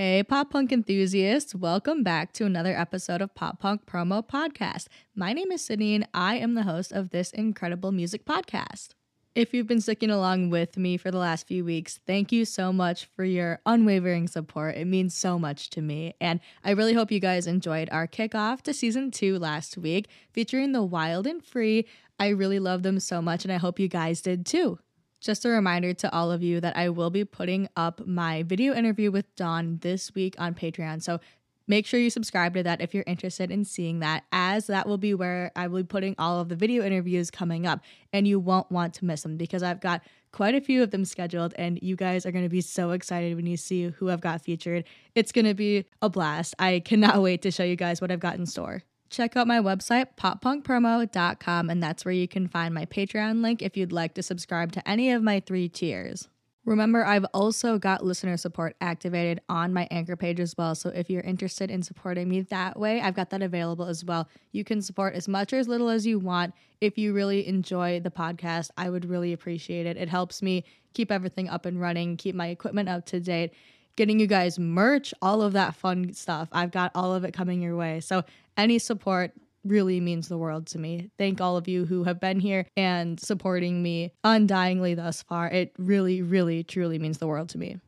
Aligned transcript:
Hey, 0.00 0.22
pop 0.22 0.50
punk 0.52 0.70
enthusiasts, 0.70 1.56
welcome 1.56 2.04
back 2.04 2.32
to 2.34 2.44
another 2.44 2.72
episode 2.72 3.20
of 3.20 3.34
Pop 3.34 3.58
Punk 3.58 3.84
Promo 3.84 4.24
Podcast. 4.24 4.86
My 5.16 5.32
name 5.32 5.50
is 5.50 5.64
Sydney, 5.64 5.96
and 5.96 6.06
I 6.14 6.36
am 6.36 6.54
the 6.54 6.62
host 6.62 6.92
of 6.92 7.10
this 7.10 7.32
incredible 7.32 7.90
music 7.90 8.24
podcast. 8.24 8.90
If 9.34 9.52
you've 9.52 9.66
been 9.66 9.80
sticking 9.80 10.10
along 10.10 10.50
with 10.50 10.76
me 10.76 10.98
for 10.98 11.10
the 11.10 11.18
last 11.18 11.48
few 11.48 11.64
weeks, 11.64 11.98
thank 12.06 12.30
you 12.30 12.44
so 12.44 12.72
much 12.72 13.06
for 13.06 13.24
your 13.24 13.58
unwavering 13.66 14.28
support. 14.28 14.76
It 14.76 14.84
means 14.84 15.16
so 15.16 15.36
much 15.36 15.68
to 15.70 15.82
me. 15.82 16.14
And 16.20 16.38
I 16.62 16.70
really 16.70 16.94
hope 16.94 17.10
you 17.10 17.18
guys 17.18 17.48
enjoyed 17.48 17.88
our 17.90 18.06
kickoff 18.06 18.62
to 18.62 18.74
season 18.74 19.10
two 19.10 19.36
last 19.36 19.76
week 19.76 20.06
featuring 20.30 20.70
the 20.70 20.84
Wild 20.84 21.26
and 21.26 21.44
Free. 21.44 21.88
I 22.20 22.28
really 22.28 22.60
love 22.60 22.84
them 22.84 23.00
so 23.00 23.20
much, 23.20 23.44
and 23.44 23.52
I 23.52 23.56
hope 23.56 23.80
you 23.80 23.88
guys 23.88 24.20
did 24.20 24.46
too. 24.46 24.78
Just 25.20 25.44
a 25.44 25.48
reminder 25.48 25.92
to 25.94 26.12
all 26.14 26.30
of 26.30 26.42
you 26.42 26.60
that 26.60 26.76
I 26.76 26.90
will 26.90 27.10
be 27.10 27.24
putting 27.24 27.68
up 27.76 28.06
my 28.06 28.44
video 28.44 28.72
interview 28.72 29.10
with 29.10 29.34
Dawn 29.34 29.78
this 29.82 30.14
week 30.14 30.36
on 30.38 30.54
Patreon. 30.54 31.02
So 31.02 31.18
make 31.66 31.86
sure 31.86 31.98
you 31.98 32.08
subscribe 32.08 32.54
to 32.54 32.62
that 32.62 32.80
if 32.80 32.94
you're 32.94 33.04
interested 33.06 33.50
in 33.50 33.64
seeing 33.64 33.98
that, 33.98 34.24
as 34.30 34.68
that 34.68 34.86
will 34.86 34.96
be 34.96 35.14
where 35.14 35.50
I 35.56 35.66
will 35.66 35.80
be 35.80 35.86
putting 35.86 36.14
all 36.18 36.40
of 36.40 36.48
the 36.48 36.54
video 36.56 36.84
interviews 36.84 37.32
coming 37.32 37.66
up. 37.66 37.80
And 38.12 38.28
you 38.28 38.38
won't 38.38 38.70
want 38.70 38.94
to 38.94 39.04
miss 39.04 39.22
them 39.22 39.36
because 39.36 39.62
I've 39.62 39.80
got 39.80 40.02
quite 40.30 40.54
a 40.54 40.60
few 40.60 40.82
of 40.82 40.92
them 40.92 41.04
scheduled, 41.04 41.54
and 41.56 41.78
you 41.82 41.96
guys 41.96 42.24
are 42.24 42.32
going 42.32 42.44
to 42.44 42.50
be 42.50 42.60
so 42.60 42.90
excited 42.92 43.34
when 43.34 43.46
you 43.46 43.56
see 43.56 43.88
who 43.88 44.10
I've 44.10 44.20
got 44.20 44.42
featured. 44.42 44.84
It's 45.14 45.32
going 45.32 45.46
to 45.46 45.54
be 45.54 45.86
a 46.00 46.08
blast. 46.08 46.54
I 46.58 46.80
cannot 46.80 47.22
wait 47.22 47.42
to 47.42 47.50
show 47.50 47.64
you 47.64 47.76
guys 47.76 48.00
what 48.00 48.12
I've 48.12 48.20
got 48.20 48.36
in 48.36 48.46
store 48.46 48.82
check 49.10 49.36
out 49.36 49.46
my 49.46 49.58
website, 49.58 50.08
poppunkpromo.com, 50.16 51.70
and 51.70 51.82
that's 51.82 52.04
where 52.04 52.14
you 52.14 52.28
can 52.28 52.48
find 52.48 52.74
my 52.74 52.86
Patreon 52.86 53.42
link 53.42 53.62
if 53.62 53.76
you'd 53.76 53.92
like 53.92 54.14
to 54.14 54.22
subscribe 54.22 54.72
to 54.72 54.88
any 54.88 55.10
of 55.10 55.22
my 55.22 55.40
three 55.40 55.68
tiers. 55.68 56.28
Remember, 56.68 57.02
I've 57.02 57.24
also 57.32 57.78
got 57.78 58.04
listener 58.04 58.36
support 58.36 58.76
activated 58.82 59.40
on 59.48 59.72
my 59.72 59.88
anchor 59.90 60.16
page 60.16 60.38
as 60.38 60.54
well. 60.58 60.74
So 60.74 60.90
if 60.90 61.08
you're 61.08 61.22
interested 61.22 61.70
in 61.70 61.82
supporting 61.82 62.28
me 62.28 62.42
that 62.42 62.78
way, 62.78 63.00
I've 63.00 63.14
got 63.14 63.30
that 63.30 63.40
available 63.40 63.86
as 63.86 64.04
well. 64.04 64.28
You 64.52 64.64
can 64.64 64.82
support 64.82 65.14
as 65.14 65.28
much 65.28 65.54
or 65.54 65.56
as 65.56 65.66
little 65.66 65.88
as 65.88 66.06
you 66.06 66.18
want. 66.18 66.52
If 66.82 66.98
you 66.98 67.14
really 67.14 67.46
enjoy 67.46 68.00
the 68.00 68.10
podcast, 68.10 68.68
I 68.76 68.90
would 68.90 69.06
really 69.06 69.32
appreciate 69.32 69.86
it. 69.86 69.96
It 69.96 70.10
helps 70.10 70.42
me 70.42 70.62
keep 70.92 71.10
everything 71.10 71.48
up 71.48 71.64
and 71.64 71.80
running, 71.80 72.18
keep 72.18 72.34
my 72.34 72.48
equipment 72.48 72.90
up 72.90 73.06
to 73.06 73.20
date, 73.20 73.54
getting 73.96 74.20
you 74.20 74.26
guys 74.26 74.58
merch, 74.58 75.14
all 75.22 75.40
of 75.40 75.54
that 75.54 75.74
fun 75.74 76.12
stuff. 76.12 76.48
I've 76.52 76.70
got 76.70 76.92
all 76.94 77.14
of 77.14 77.24
it 77.24 77.32
coming 77.32 77.62
your 77.62 77.76
way. 77.76 78.00
So 78.00 78.24
any 78.58 78.78
support 78.78 79.32
really 79.64 80.00
means 80.00 80.28
the 80.28 80.38
world 80.38 80.66
to 80.68 80.78
me. 80.78 81.10
Thank 81.18 81.40
all 81.40 81.56
of 81.56 81.68
you 81.68 81.84
who 81.84 82.04
have 82.04 82.20
been 82.20 82.40
here 82.40 82.66
and 82.76 83.18
supporting 83.20 83.82
me 83.82 84.12
undyingly 84.24 84.96
thus 84.96 85.22
far. 85.22 85.48
It 85.48 85.72
really, 85.78 86.22
really, 86.22 86.64
truly 86.64 86.98
means 86.98 87.18
the 87.18 87.26
world 87.26 87.48
to 87.50 87.58
me. 87.58 87.78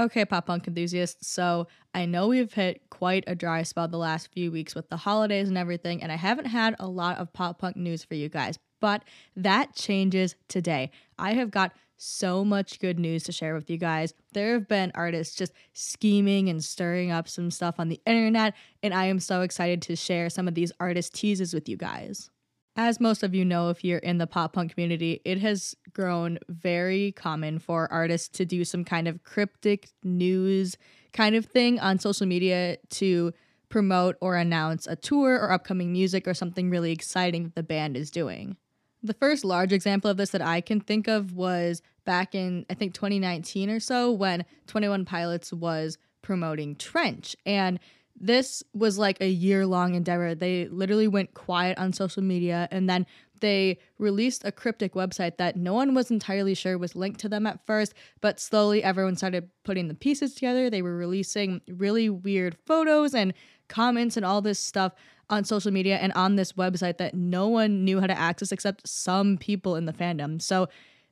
Okay, 0.00 0.24
pop 0.24 0.46
punk 0.46 0.66
enthusiasts. 0.66 1.28
So 1.28 1.68
I 1.94 2.06
know 2.06 2.26
we've 2.26 2.52
hit 2.52 2.82
quite 2.90 3.24
a 3.26 3.36
dry 3.36 3.62
spell 3.62 3.86
the 3.86 3.96
last 3.96 4.32
few 4.32 4.50
weeks 4.50 4.74
with 4.74 4.88
the 4.88 4.96
holidays 4.96 5.48
and 5.48 5.56
everything, 5.56 6.02
and 6.02 6.10
I 6.10 6.16
haven't 6.16 6.46
had 6.46 6.74
a 6.80 6.86
lot 6.86 7.18
of 7.18 7.32
pop 7.32 7.60
punk 7.60 7.76
news 7.76 8.02
for 8.02 8.14
you 8.14 8.28
guys, 8.28 8.58
but 8.80 9.04
that 9.36 9.76
changes 9.76 10.34
today. 10.48 10.90
I 11.16 11.34
have 11.34 11.52
got 11.52 11.72
so 12.04 12.44
much 12.44 12.78
good 12.80 12.98
news 12.98 13.24
to 13.24 13.32
share 13.32 13.54
with 13.54 13.70
you 13.70 13.78
guys. 13.78 14.12
There 14.32 14.52
have 14.52 14.68
been 14.68 14.92
artists 14.94 15.34
just 15.34 15.52
scheming 15.72 16.48
and 16.48 16.62
stirring 16.62 17.10
up 17.10 17.28
some 17.28 17.50
stuff 17.50 17.76
on 17.78 17.88
the 17.88 18.00
internet, 18.06 18.54
and 18.82 18.92
I 18.92 19.06
am 19.06 19.20
so 19.20 19.40
excited 19.40 19.80
to 19.82 19.96
share 19.96 20.28
some 20.28 20.46
of 20.46 20.54
these 20.54 20.72
artist 20.78 21.14
teases 21.14 21.54
with 21.54 21.68
you 21.68 21.76
guys. 21.76 22.30
As 22.76 23.00
most 23.00 23.22
of 23.22 23.34
you 23.34 23.44
know, 23.44 23.70
if 23.70 23.84
you're 23.84 23.98
in 23.98 24.18
the 24.18 24.26
pop 24.26 24.52
punk 24.52 24.72
community, 24.72 25.20
it 25.24 25.38
has 25.38 25.76
grown 25.92 26.38
very 26.48 27.12
common 27.12 27.58
for 27.58 27.90
artists 27.92 28.28
to 28.36 28.44
do 28.44 28.64
some 28.64 28.84
kind 28.84 29.06
of 29.06 29.22
cryptic 29.22 29.88
news 30.02 30.76
kind 31.12 31.36
of 31.36 31.46
thing 31.46 31.78
on 31.78 32.00
social 32.00 32.26
media 32.26 32.76
to 32.90 33.32
promote 33.68 34.16
or 34.20 34.36
announce 34.36 34.86
a 34.86 34.96
tour 34.96 35.34
or 35.34 35.52
upcoming 35.52 35.92
music 35.92 36.28
or 36.28 36.34
something 36.34 36.68
really 36.68 36.92
exciting 36.92 37.44
that 37.44 37.54
the 37.54 37.62
band 37.62 37.96
is 37.96 38.10
doing. 38.10 38.56
The 39.04 39.14
first 39.14 39.44
large 39.44 39.72
example 39.72 40.10
of 40.10 40.16
this 40.16 40.30
that 40.30 40.40
I 40.40 40.62
can 40.62 40.80
think 40.80 41.08
of 41.08 41.34
was 41.34 41.82
back 42.06 42.34
in, 42.34 42.64
I 42.70 42.74
think, 42.74 42.94
2019 42.94 43.68
or 43.68 43.78
so 43.78 44.10
when 44.10 44.46
21 44.66 45.04
Pilots 45.04 45.52
was 45.52 45.98
promoting 46.22 46.74
Trench. 46.74 47.36
And 47.44 47.78
this 48.18 48.62
was 48.72 48.96
like 48.96 49.20
a 49.20 49.28
year 49.28 49.66
long 49.66 49.94
endeavor. 49.94 50.34
They 50.34 50.68
literally 50.68 51.06
went 51.06 51.34
quiet 51.34 51.76
on 51.78 51.92
social 51.92 52.22
media 52.22 52.66
and 52.70 52.88
then 52.88 53.04
they 53.40 53.78
released 53.98 54.42
a 54.46 54.52
cryptic 54.52 54.94
website 54.94 55.36
that 55.36 55.54
no 55.54 55.74
one 55.74 55.92
was 55.92 56.10
entirely 56.10 56.54
sure 56.54 56.78
was 56.78 56.96
linked 56.96 57.20
to 57.20 57.28
them 57.28 57.46
at 57.46 57.66
first, 57.66 57.92
but 58.22 58.40
slowly 58.40 58.82
everyone 58.82 59.16
started 59.16 59.50
putting 59.64 59.88
the 59.88 59.94
pieces 59.94 60.34
together. 60.34 60.70
They 60.70 60.80
were 60.80 60.96
releasing 60.96 61.60
really 61.68 62.08
weird 62.08 62.56
photos 62.64 63.14
and 63.14 63.34
comments 63.68 64.16
and 64.16 64.24
all 64.24 64.40
this 64.40 64.58
stuff 64.58 64.94
on 65.30 65.44
social 65.44 65.70
media 65.70 65.96
and 65.96 66.12
on 66.14 66.36
this 66.36 66.52
website 66.52 66.98
that 66.98 67.14
no 67.14 67.48
one 67.48 67.84
knew 67.84 68.00
how 68.00 68.06
to 68.06 68.18
access 68.18 68.52
except 68.52 68.86
some 68.86 69.36
people 69.36 69.76
in 69.76 69.86
the 69.86 69.92
fandom. 69.92 70.40
So 70.40 70.68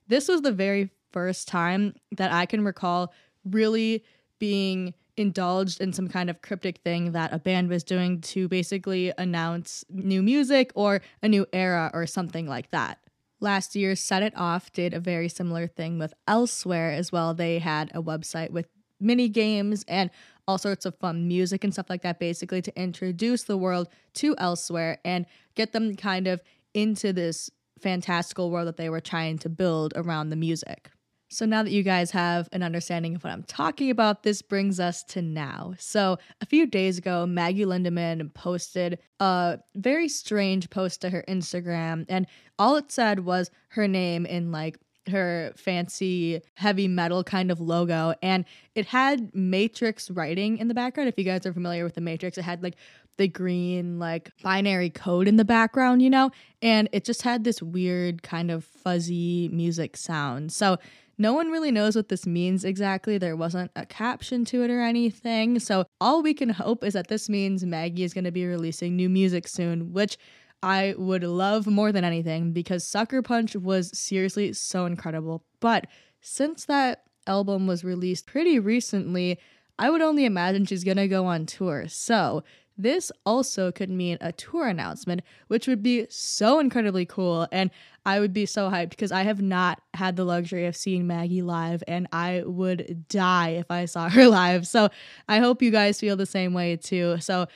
this 0.07 0.27
was 0.27 0.41
the 0.41 0.51
very 0.51 0.89
first 1.11 1.47
time 1.47 1.95
that 2.17 2.31
I 2.31 2.45
can 2.45 2.63
recall 2.63 3.13
really 3.45 4.03
being 4.39 4.93
indulged 5.15 5.79
in 5.79 5.93
some 5.93 6.07
kind 6.07 6.29
of 6.29 6.41
cryptic 6.41 6.79
thing 6.79 7.11
that 7.11 7.31
a 7.31 7.39
band 7.39 7.69
was 7.69 7.83
doing 7.83 8.19
to 8.21 8.47
basically 8.47 9.13
announce 9.17 9.85
new 9.89 10.23
music 10.23 10.71
or 10.75 11.01
a 11.21 11.27
new 11.27 11.45
era 11.53 11.91
or 11.93 12.07
something 12.07 12.47
like 12.47 12.71
that. 12.71 12.97
Last 13.39 13.75
year, 13.75 13.95
Set 13.95 14.23
It 14.23 14.33
Off 14.35 14.71
did 14.71 14.93
a 14.93 14.99
very 14.99 15.29
similar 15.29 15.67
thing 15.67 15.99
with 15.99 16.13
Elsewhere 16.27 16.91
as 16.91 17.11
well. 17.11 17.33
They 17.33 17.59
had 17.59 17.91
a 17.93 18.01
website 18.01 18.51
with 18.51 18.67
mini 18.99 19.27
games 19.27 19.83
and 19.87 20.09
all 20.47 20.57
sorts 20.57 20.85
of 20.85 20.95
fun 20.99 21.27
music 21.27 21.63
and 21.63 21.73
stuff 21.73 21.89
like 21.89 22.01
that, 22.01 22.19
basically 22.19 22.61
to 22.61 22.81
introduce 22.81 23.43
the 23.43 23.57
world 23.57 23.87
to 24.15 24.35
Elsewhere 24.37 24.99
and 25.05 25.25
get 25.55 25.71
them 25.71 25.95
kind 25.95 26.27
of 26.27 26.41
into 26.73 27.13
this 27.13 27.49
fantastical 27.79 28.49
world 28.51 28.67
that 28.67 28.77
they 28.77 28.89
were 28.89 29.01
trying 29.01 29.37
to 29.39 29.49
build 29.49 29.93
around 29.95 30.29
the 30.29 30.35
music. 30.35 30.89
So 31.29 31.47
now 31.47 31.63
that 31.63 31.71
you 31.71 31.81
guys 31.81 32.11
have 32.11 32.47
an 32.51 32.61
understanding 32.61 33.15
of 33.15 33.23
what 33.23 33.33
I'm 33.33 33.43
talking 33.43 33.89
about, 33.89 34.21
this 34.21 34.43
brings 34.43 34.79
us 34.79 35.03
to 35.05 35.21
now. 35.21 35.73
So 35.79 36.19
a 36.41 36.45
few 36.45 36.67
days 36.67 36.99
ago, 36.99 37.25
Maggie 37.25 37.65
Lindemann 37.65 38.31
posted 38.35 38.99
a 39.19 39.57
very 39.73 40.07
strange 40.07 40.69
post 40.69 41.01
to 41.01 41.09
her 41.09 41.23
Instagram, 41.27 42.05
and 42.07 42.27
all 42.59 42.75
it 42.75 42.91
said 42.91 43.21
was 43.21 43.49
her 43.69 43.87
name 43.87 44.27
in 44.27 44.51
like 44.51 44.77
her 45.09 45.51
fancy 45.55 46.41
heavy 46.55 46.87
metal 46.87 47.23
kind 47.23 47.51
of 47.51 47.59
logo 47.59 48.13
and 48.21 48.45
it 48.75 48.85
had 48.85 49.33
matrix 49.35 50.09
writing 50.11 50.57
in 50.57 50.67
the 50.67 50.73
background 50.73 51.09
if 51.09 51.17
you 51.17 51.23
guys 51.23 51.45
are 51.45 51.53
familiar 51.53 51.83
with 51.83 51.95
the 51.95 52.01
matrix 52.01 52.37
it 52.37 52.43
had 52.43 52.63
like 52.63 52.75
the 53.17 53.27
green 53.27 53.99
like 53.99 54.31
binary 54.41 54.89
code 54.89 55.27
in 55.27 55.35
the 55.35 55.45
background 55.45 56.01
you 56.01 56.09
know 56.09 56.31
and 56.61 56.87
it 56.91 57.03
just 57.03 57.21
had 57.21 57.43
this 57.43 57.61
weird 57.61 58.23
kind 58.23 58.49
of 58.49 58.63
fuzzy 58.63 59.49
music 59.49 59.97
sound 59.97 60.51
so 60.51 60.77
no 61.17 61.33
one 61.33 61.51
really 61.51 61.71
knows 61.71 61.95
what 61.95 62.09
this 62.09 62.25
means 62.25 62.65
exactly. 62.65 63.17
There 63.17 63.35
wasn't 63.35 63.71
a 63.75 63.85
caption 63.85 64.45
to 64.45 64.63
it 64.63 64.71
or 64.71 64.81
anything. 64.81 65.59
So, 65.59 65.85
all 66.01 66.23
we 66.23 66.33
can 66.33 66.49
hope 66.49 66.83
is 66.83 66.93
that 66.93 67.07
this 67.07 67.29
means 67.29 67.63
Maggie 67.63 68.03
is 68.03 68.13
going 68.13 68.23
to 68.23 68.31
be 68.31 68.45
releasing 68.45 68.95
new 68.95 69.09
music 69.09 69.47
soon, 69.47 69.93
which 69.93 70.17
I 70.63 70.95
would 70.97 71.23
love 71.23 71.67
more 71.67 71.91
than 71.91 72.05
anything 72.05 72.53
because 72.53 72.87
Sucker 72.87 73.21
Punch 73.21 73.53
was 73.55 73.95
seriously 73.97 74.53
so 74.53 74.85
incredible. 74.85 75.43
But 75.59 75.87
since 76.21 76.65
that 76.65 77.03
album 77.27 77.67
was 77.67 77.83
released 77.83 78.25
pretty 78.25 78.59
recently, 78.59 79.39
I 79.77 79.89
would 79.89 80.01
only 80.01 80.23
imagine 80.23 80.65
she's 80.65 80.85
gonna 80.85 81.09
go 81.09 81.25
on 81.25 81.45
tour. 81.45 81.87
So, 81.89 82.43
this 82.75 83.11
also 83.23 83.71
could 83.71 83.89
mean 83.89 84.17
a 84.19 84.31
tour 84.31 84.67
announcement, 84.67 85.21
which 85.47 85.67
would 85.67 85.83
be 85.83 86.07
so 86.09 86.59
incredibly 86.59 87.05
cool. 87.05 87.47
And 87.51 87.69
I 88.03 88.19
would 88.19 88.33
be 88.33 88.47
so 88.47 88.71
hyped 88.71 88.91
because 88.91 89.11
I 89.11 89.23
have 89.23 89.41
not 89.41 89.79
had 89.93 90.15
the 90.15 90.23
luxury 90.23 90.65
of 90.65 90.75
seeing 90.75 91.05
Maggie 91.05 91.43
live, 91.43 91.83
and 91.87 92.07
I 92.11 92.41
would 92.45 93.05
die 93.09 93.49
if 93.49 93.69
I 93.69 93.85
saw 93.85 94.09
her 94.09 94.27
live. 94.27 94.65
So 94.65 94.89
I 95.27 95.39
hope 95.39 95.61
you 95.61 95.71
guys 95.71 95.99
feel 95.99 96.15
the 96.15 96.25
same 96.25 96.53
way 96.53 96.77
too. 96.77 97.17
So, 97.19 97.47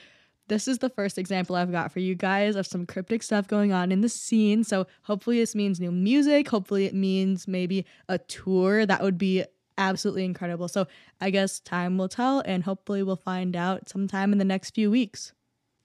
this 0.47 0.67
is 0.67 0.79
the 0.79 0.89
first 0.89 1.17
example 1.17 1.55
I've 1.55 1.71
got 1.71 1.91
for 1.91 1.99
you 1.99 2.15
guys 2.15 2.55
of 2.55 2.67
some 2.67 2.85
cryptic 2.85 3.23
stuff 3.23 3.47
going 3.47 3.73
on 3.73 3.91
in 3.91 4.01
the 4.01 4.09
scene. 4.09 4.63
So 4.63 4.88
hopefully 5.03 5.39
this 5.39 5.55
means 5.55 5.79
new 5.79 5.91
music. 5.91 6.49
Hopefully 6.49 6.85
it 6.85 6.94
means 6.94 7.47
maybe 7.47 7.85
a 8.07 8.17
tour. 8.17 8.85
That 8.85 9.01
would 9.01 9.17
be 9.17 9.44
absolutely 9.77 10.25
incredible. 10.25 10.67
So 10.67 10.88
I 11.21 11.29
guess 11.29 11.59
time 11.59 11.97
will 11.97 12.09
tell 12.09 12.41
and 12.45 12.63
hopefully 12.63 13.03
we'll 13.03 13.15
find 13.15 13.55
out 13.55 13.89
sometime 13.89 14.31
in 14.31 14.39
the 14.39 14.45
next 14.45 14.73
few 14.73 14.89
weeks. 14.89 15.33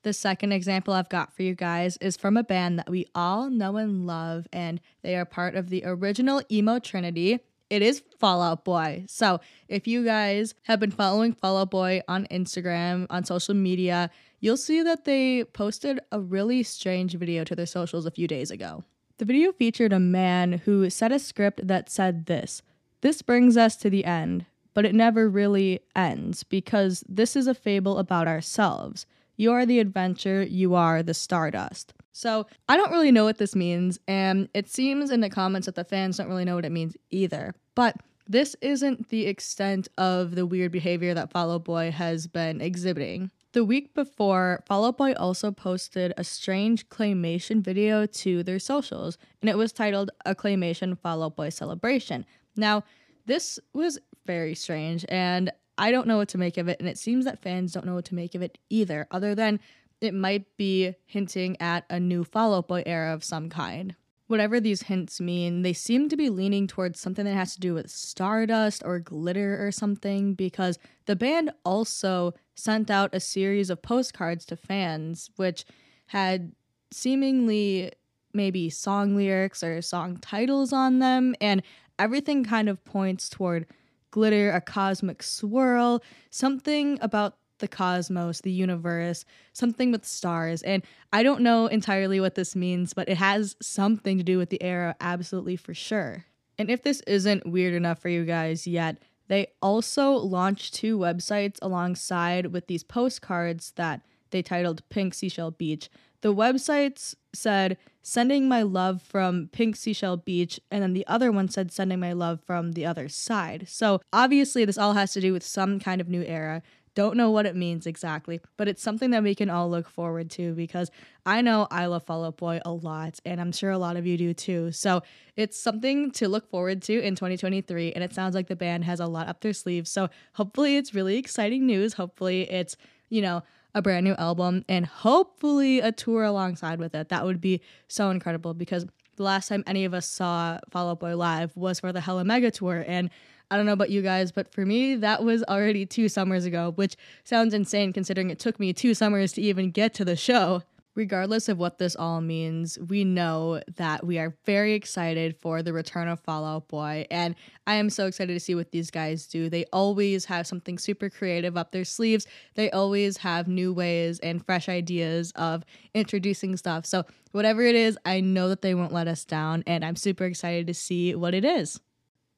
The 0.02 0.12
second 0.12 0.50
example 0.50 0.94
I've 0.94 1.08
got 1.08 1.32
for 1.32 1.42
you 1.42 1.54
guys 1.54 1.96
is 1.98 2.16
from 2.16 2.36
a 2.36 2.42
band 2.42 2.78
that 2.78 2.90
we 2.90 3.06
all 3.14 3.48
know 3.48 3.76
and 3.76 4.04
love, 4.04 4.48
and 4.52 4.80
they 5.02 5.14
are 5.14 5.24
part 5.24 5.54
of 5.54 5.70
the 5.70 5.84
original 5.84 6.42
emo 6.50 6.80
trinity. 6.80 7.38
It 7.72 7.80
is 7.80 8.02
Fall 8.18 8.42
Out 8.42 8.66
Boy. 8.66 9.06
So, 9.08 9.40
if 9.66 9.86
you 9.86 10.04
guys 10.04 10.52
have 10.64 10.78
been 10.78 10.90
following 10.90 11.32
Fall 11.32 11.56
Out 11.56 11.70
Boy 11.70 12.02
on 12.06 12.26
Instagram, 12.26 13.06
on 13.08 13.24
social 13.24 13.54
media, 13.54 14.10
you'll 14.40 14.58
see 14.58 14.82
that 14.82 15.06
they 15.06 15.44
posted 15.44 15.98
a 16.12 16.20
really 16.20 16.64
strange 16.64 17.14
video 17.14 17.44
to 17.44 17.56
their 17.56 17.64
socials 17.64 18.04
a 18.04 18.10
few 18.10 18.28
days 18.28 18.50
ago. 18.50 18.84
The 19.16 19.24
video 19.24 19.52
featured 19.52 19.94
a 19.94 19.98
man 19.98 20.60
who 20.66 20.90
said 20.90 21.12
a 21.12 21.18
script 21.18 21.66
that 21.66 21.88
said 21.88 22.26
this 22.26 22.60
This 23.00 23.22
brings 23.22 23.56
us 23.56 23.76
to 23.76 23.88
the 23.88 24.04
end. 24.04 24.44
but 24.74 24.84
it 24.84 24.94
never 24.94 25.26
really 25.26 25.80
ends 25.96 26.42
because 26.42 27.02
this 27.08 27.36
is 27.36 27.46
a 27.46 27.54
fable 27.54 27.96
about 27.96 28.28
ourselves. 28.28 29.06
You 29.34 29.50
are 29.50 29.64
the 29.64 29.78
adventure, 29.78 30.42
you 30.42 30.74
are 30.74 31.02
the 31.02 31.14
stardust. 31.14 31.94
So 32.12 32.46
I 32.68 32.76
don't 32.76 32.92
really 32.92 33.10
know 33.10 33.24
what 33.24 33.38
this 33.38 33.56
means, 33.56 33.98
and 34.06 34.48
it 34.54 34.68
seems 34.68 35.10
in 35.10 35.20
the 35.20 35.30
comments 35.30 35.66
that 35.66 35.74
the 35.74 35.84
fans 35.84 36.18
don't 36.18 36.28
really 36.28 36.44
know 36.44 36.54
what 36.54 36.64
it 36.64 36.72
means 36.72 36.96
either. 37.10 37.54
But 37.74 37.96
this 38.28 38.54
isn't 38.60 39.08
the 39.08 39.26
extent 39.26 39.88
of 39.98 40.34
the 40.34 40.46
weird 40.46 40.72
behavior 40.72 41.14
that 41.14 41.30
Fall 41.32 41.50
Out 41.50 41.64
Boy 41.64 41.90
has 41.90 42.26
been 42.26 42.60
exhibiting. 42.60 43.30
The 43.52 43.64
week 43.64 43.94
before, 43.94 44.62
Fall 44.66 44.84
Out 44.84 44.96
Boy 44.96 45.12
also 45.12 45.50
posted 45.50 46.14
a 46.16 46.24
strange 46.24 46.88
claymation 46.88 47.62
video 47.62 48.06
to 48.06 48.42
their 48.42 48.58
socials, 48.58 49.18
and 49.40 49.50
it 49.50 49.58
was 49.58 49.72
titled 49.72 50.10
A 50.24 50.34
Claymation 50.34 50.98
Fall 50.98 51.22
Out 51.22 51.36
Boy 51.36 51.48
Celebration. 51.48 52.24
Now, 52.56 52.84
this 53.26 53.58
was 53.72 53.98
very 54.26 54.54
strange, 54.54 55.04
and 55.08 55.50
I 55.78 55.90
don't 55.90 56.06
know 56.06 56.18
what 56.18 56.28
to 56.28 56.38
make 56.38 56.58
of 56.58 56.68
it, 56.68 56.78
and 56.78 56.88
it 56.88 56.98
seems 56.98 57.24
that 57.24 57.42
fans 57.42 57.72
don't 57.72 57.86
know 57.86 57.94
what 57.94 58.04
to 58.06 58.14
make 58.14 58.34
of 58.34 58.42
it 58.42 58.58
either, 58.70 59.06
other 59.10 59.34
than 59.34 59.60
it 60.02 60.12
might 60.12 60.56
be 60.56 60.94
hinting 61.06 61.56
at 61.60 61.84
a 61.88 62.00
new 62.00 62.24
Fall 62.24 62.54
Out 62.54 62.66
Boy 62.66 62.82
era 62.84 63.14
of 63.14 63.22
some 63.22 63.48
kind. 63.48 63.94
Whatever 64.26 64.58
these 64.58 64.82
hints 64.82 65.20
mean, 65.20 65.62
they 65.62 65.72
seem 65.72 66.08
to 66.08 66.16
be 66.16 66.28
leaning 66.28 66.66
towards 66.66 66.98
something 66.98 67.24
that 67.24 67.34
has 67.34 67.54
to 67.54 67.60
do 67.60 67.72
with 67.72 67.88
stardust 67.88 68.82
or 68.84 68.98
glitter 68.98 69.64
or 69.64 69.70
something 69.70 70.34
because 70.34 70.78
the 71.06 71.14
band 71.14 71.52
also 71.64 72.34
sent 72.56 72.90
out 72.90 73.14
a 73.14 73.20
series 73.20 73.70
of 73.70 73.80
postcards 73.80 74.44
to 74.46 74.56
fans 74.56 75.30
which 75.36 75.64
had 76.06 76.52
seemingly 76.90 77.92
maybe 78.34 78.68
song 78.70 79.14
lyrics 79.14 79.62
or 79.62 79.80
song 79.80 80.16
titles 80.16 80.72
on 80.72 80.98
them 80.98 81.34
and 81.40 81.62
everything 81.98 82.42
kind 82.42 82.68
of 82.68 82.84
points 82.84 83.28
toward 83.28 83.66
glitter, 84.10 84.50
a 84.50 84.60
cosmic 84.60 85.22
swirl, 85.22 86.02
something 86.30 86.98
about 87.00 87.36
the 87.62 87.68
cosmos, 87.68 88.42
the 88.42 88.52
universe, 88.52 89.24
something 89.54 89.90
with 89.90 90.04
stars. 90.04 90.60
And 90.62 90.82
I 91.14 91.22
don't 91.22 91.40
know 91.40 91.68
entirely 91.68 92.20
what 92.20 92.34
this 92.34 92.54
means, 92.54 92.92
but 92.92 93.08
it 93.08 93.16
has 93.16 93.56
something 93.62 94.18
to 94.18 94.22
do 94.22 94.36
with 94.36 94.50
the 94.50 94.62
era, 94.62 94.94
absolutely 95.00 95.56
for 95.56 95.72
sure. 95.72 96.26
And 96.58 96.70
if 96.70 96.82
this 96.82 97.00
isn't 97.06 97.46
weird 97.46 97.72
enough 97.72 97.98
for 97.98 98.10
you 98.10 98.26
guys 98.26 98.66
yet, 98.66 98.98
they 99.28 99.46
also 99.62 100.10
launched 100.10 100.74
two 100.74 100.98
websites 100.98 101.56
alongside 101.62 102.52
with 102.52 102.66
these 102.66 102.84
postcards 102.84 103.72
that 103.76 104.02
they 104.30 104.42
titled 104.42 104.86
Pink 104.90 105.14
Seashell 105.14 105.52
Beach. 105.52 105.88
The 106.20 106.34
websites 106.34 107.14
said, 107.32 107.78
Sending 108.04 108.48
my 108.48 108.62
love 108.62 109.00
from 109.00 109.48
Pink 109.52 109.76
Seashell 109.76 110.16
Beach, 110.16 110.58
and 110.72 110.82
then 110.82 110.92
the 110.92 111.06
other 111.06 111.30
one 111.30 111.48
said, 111.48 111.70
Sending 111.70 112.00
my 112.00 112.12
love 112.12 112.40
from 112.44 112.72
the 112.72 112.84
other 112.84 113.08
side. 113.08 113.68
So 113.68 114.00
obviously, 114.12 114.64
this 114.64 114.78
all 114.78 114.94
has 114.94 115.12
to 115.12 115.20
do 115.20 115.32
with 115.32 115.44
some 115.44 115.78
kind 115.78 116.00
of 116.00 116.08
new 116.08 116.22
era. 116.22 116.62
Don't 116.94 117.16
know 117.16 117.30
what 117.30 117.46
it 117.46 117.56
means 117.56 117.86
exactly, 117.86 118.40
but 118.58 118.68
it's 118.68 118.82
something 118.82 119.10
that 119.10 119.22
we 119.22 119.34
can 119.34 119.48
all 119.48 119.70
look 119.70 119.88
forward 119.88 120.30
to 120.32 120.52
because 120.54 120.90
I 121.24 121.40
know 121.40 121.66
I 121.70 121.86
love 121.86 122.04
Fall 122.04 122.24
Out 122.24 122.36
Boy 122.36 122.60
a 122.64 122.72
lot, 122.72 123.18
and 123.24 123.40
I'm 123.40 123.52
sure 123.52 123.70
a 123.70 123.78
lot 123.78 123.96
of 123.96 124.06
you 124.06 124.18
do 124.18 124.34
too. 124.34 124.72
So 124.72 125.02
it's 125.34 125.58
something 125.58 126.10
to 126.12 126.28
look 126.28 126.50
forward 126.50 126.82
to 126.82 127.00
in 127.00 127.14
2023, 127.14 127.92
and 127.92 128.04
it 128.04 128.12
sounds 128.12 128.34
like 128.34 128.48
the 128.48 128.56
band 128.56 128.84
has 128.84 129.00
a 129.00 129.06
lot 129.06 129.28
up 129.28 129.40
their 129.40 129.54
sleeves. 129.54 129.90
So 129.90 130.10
hopefully, 130.34 130.76
it's 130.76 130.94
really 130.94 131.16
exciting 131.16 131.66
news. 131.66 131.94
Hopefully, 131.94 132.50
it's, 132.50 132.76
you 133.08 133.22
know, 133.22 133.42
a 133.74 133.80
brand 133.80 134.04
new 134.04 134.14
album 134.14 134.64
and 134.68 134.84
hopefully 134.84 135.80
a 135.80 135.92
tour 135.92 136.24
alongside 136.24 136.78
with 136.78 136.94
it. 136.94 137.08
That 137.08 137.24
would 137.24 137.40
be 137.40 137.62
so 137.88 138.10
incredible 138.10 138.52
because 138.54 138.84
the 139.16 139.22
last 139.22 139.48
time 139.48 139.62
any 139.66 139.84
of 139.84 139.94
us 139.94 140.06
saw 140.06 140.58
Fall 140.70 140.90
Out 140.90 141.00
Boy 141.00 141.16
live 141.16 141.56
was 141.56 141.80
for 141.80 141.92
the 141.92 142.00
Hella 142.00 142.24
Mega 142.24 142.50
Tour, 142.50 142.84
and 142.86 143.10
I 143.52 143.56
don't 143.58 143.66
know 143.66 143.74
about 143.74 143.90
you 143.90 144.00
guys, 144.00 144.32
but 144.32 144.50
for 144.50 144.64
me, 144.64 144.96
that 144.96 145.24
was 145.24 145.42
already 145.42 145.84
two 145.84 146.08
summers 146.08 146.46
ago, 146.46 146.72
which 146.76 146.96
sounds 147.22 147.52
insane 147.52 147.92
considering 147.92 148.30
it 148.30 148.38
took 148.38 148.58
me 148.58 148.72
two 148.72 148.94
summers 148.94 149.34
to 149.34 149.42
even 149.42 149.70
get 149.70 149.92
to 149.94 150.06
the 150.06 150.16
show. 150.16 150.62
Regardless 150.94 151.50
of 151.50 151.58
what 151.58 151.76
this 151.76 151.94
all 151.94 152.22
means, 152.22 152.78
we 152.78 153.04
know 153.04 153.60
that 153.76 154.06
we 154.06 154.18
are 154.18 154.34
very 154.46 154.72
excited 154.72 155.36
for 155.36 155.62
the 155.62 155.74
return 155.74 156.08
of 156.08 156.20
Fall 156.20 156.46
Out 156.46 156.68
Boy, 156.68 157.06
and 157.10 157.34
I 157.66 157.74
am 157.74 157.90
so 157.90 158.06
excited 158.06 158.32
to 158.32 158.40
see 158.40 158.54
what 158.54 158.72
these 158.72 158.90
guys 158.90 159.26
do. 159.26 159.50
They 159.50 159.66
always 159.70 160.24
have 160.26 160.46
something 160.46 160.78
super 160.78 161.10
creative 161.10 161.54
up 161.54 161.72
their 161.72 161.84
sleeves, 161.84 162.26
they 162.54 162.70
always 162.70 163.18
have 163.18 163.48
new 163.48 163.74
ways 163.74 164.18
and 164.20 164.44
fresh 164.44 164.70
ideas 164.70 165.30
of 165.36 165.62
introducing 165.92 166.56
stuff. 166.56 166.86
So, 166.86 167.04
whatever 167.32 167.60
it 167.60 167.74
is, 167.74 167.98
I 168.06 168.20
know 168.20 168.48
that 168.48 168.62
they 168.62 168.74
won't 168.74 168.94
let 168.94 169.08
us 169.08 169.26
down, 169.26 169.62
and 169.66 169.84
I'm 169.84 169.96
super 169.96 170.24
excited 170.24 170.66
to 170.68 170.74
see 170.74 171.14
what 171.14 171.34
it 171.34 171.44
is. 171.44 171.78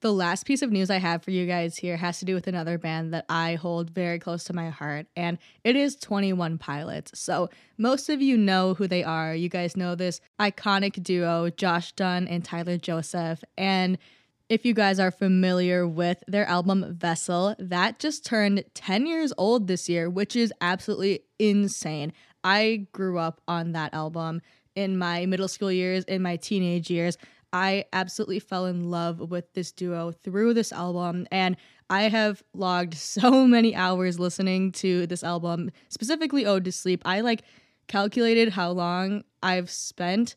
The 0.01 0.13
last 0.13 0.45
piece 0.45 0.61
of 0.61 0.71
news 0.71 0.91
I 0.91 0.99
have 0.99 1.23
for 1.23 1.31
you 1.31 1.47
guys 1.47 1.77
here 1.77 1.97
has 1.97 2.19
to 2.19 2.27
do 2.27 2.35
with 2.35 2.47
another 2.47 2.77
band 2.77 3.15
that 3.15 3.25
I 3.29 3.55
hold 3.55 3.91
very 3.91 4.19
close 4.19 4.45
to 4.45 4.53
my 4.53 4.69
heart, 4.69 5.07
and 5.17 5.39
it 5.63 5.77
is 5.77 5.97
21 5.97 6.59
Pilots. 6.59 7.19
So, 7.19 7.49
most 7.79 8.11
of 8.11 8.21
you 8.21 8.37
know 8.37 8.75
who 8.75 8.87
they 8.87 9.03
are. 9.03 9.35
You 9.35 9.49
guys 9.49 9.77
know 9.77 9.95
this 9.95 10.21
iconic 10.39 11.03
duo, 11.03 11.49
Josh 11.49 11.93
Dun 11.93 12.29
and 12.29 12.45
Tyler 12.45 12.77
Joseph. 12.77 13.43
And 13.57 13.97
if 14.51 14.67
you 14.67 14.75
guys 14.75 15.01
are 15.01 15.11
familiar 15.11 15.89
with 15.89 16.23
their 16.29 16.47
album 16.47 16.95
Vessel, 16.99 17.57
that 17.59 17.99
just 17.99 18.27
turned 18.27 18.63
10 18.75 19.07
years 19.07 19.33
old 19.39 19.69
this 19.69 19.89
year, 19.89 20.11
which 20.11 20.37
is 20.37 20.53
absolutely 20.61 21.21
insane. 21.39 22.13
I 22.43 22.89
grew 22.93 23.19
up 23.19 23.41
on 23.49 23.73
that 23.73 23.95
album 23.95 24.43
in 24.77 24.99
my 24.99 25.25
middle 25.27 25.49
school 25.49 25.73
years, 25.73 26.05
in 26.05 26.21
my 26.21 26.37
teenage 26.37 26.91
years. 26.91 27.17
I 27.55 27.85
absolutely 27.93 28.41
fell 28.41 28.67
in 28.67 28.91
love 28.91 29.21
with 29.21 29.55
this 29.55 29.71
duo 29.71 30.11
through 30.11 30.55
this 30.55 30.73
album, 30.73 31.29
and 31.31 31.57
I 31.89 32.03
have 32.09 32.43
logged 32.53 32.95
so 32.99 33.47
many 33.47 33.77
hours 33.77 34.19
listening 34.19 34.73
to 34.73 35.07
this 35.07 35.23
album, 35.23 35.71
specifically 35.89 36.45
Ode 36.45 36.65
to 36.65 36.73
Sleep. 36.73 37.01
I 37.05 37.21
like 37.21 37.45
calculated 37.87 38.51
how 38.51 38.73
long 38.73 39.23
I've 39.41 39.71
spent 39.71 40.35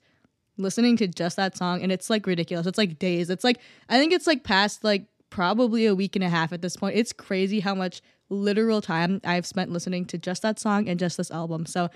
listening 0.58 0.96
to 0.98 1.08
just 1.08 1.38
that 1.38 1.58
song, 1.58 1.82
and 1.82 1.92
it's 1.92 2.12
like 2.12 2.28
ridiculous. 2.28 2.68
It's 2.68 2.78
like 2.78 3.00
days. 3.00 3.32
It's 3.32 3.44
like, 3.44 3.58
I 3.90 3.98
think 3.98 4.14
it's 4.14 4.28
like 4.28 4.44
past 4.44 4.84
like 4.84 5.08
probably 5.32 5.88
a 5.88 5.96
week 5.96 6.16
and 6.16 6.24
a 6.24 6.30
half 6.30 6.54
at 6.54 6.62
this 6.62 6.78
point. 6.78 6.98
It's 6.98 7.14
crazy 7.14 7.62
how 7.62 7.74
much 7.74 8.00
literal 8.30 8.80
time 8.80 9.22
I've 9.24 9.48
spent 9.48 9.72
listening 9.72 10.06
to 10.06 10.20
just 10.20 10.44
that 10.44 10.60
song 10.60 10.88
and 10.88 11.00
just 11.00 11.18
this 11.18 11.32
album. 11.32 11.66
So, 11.66 11.90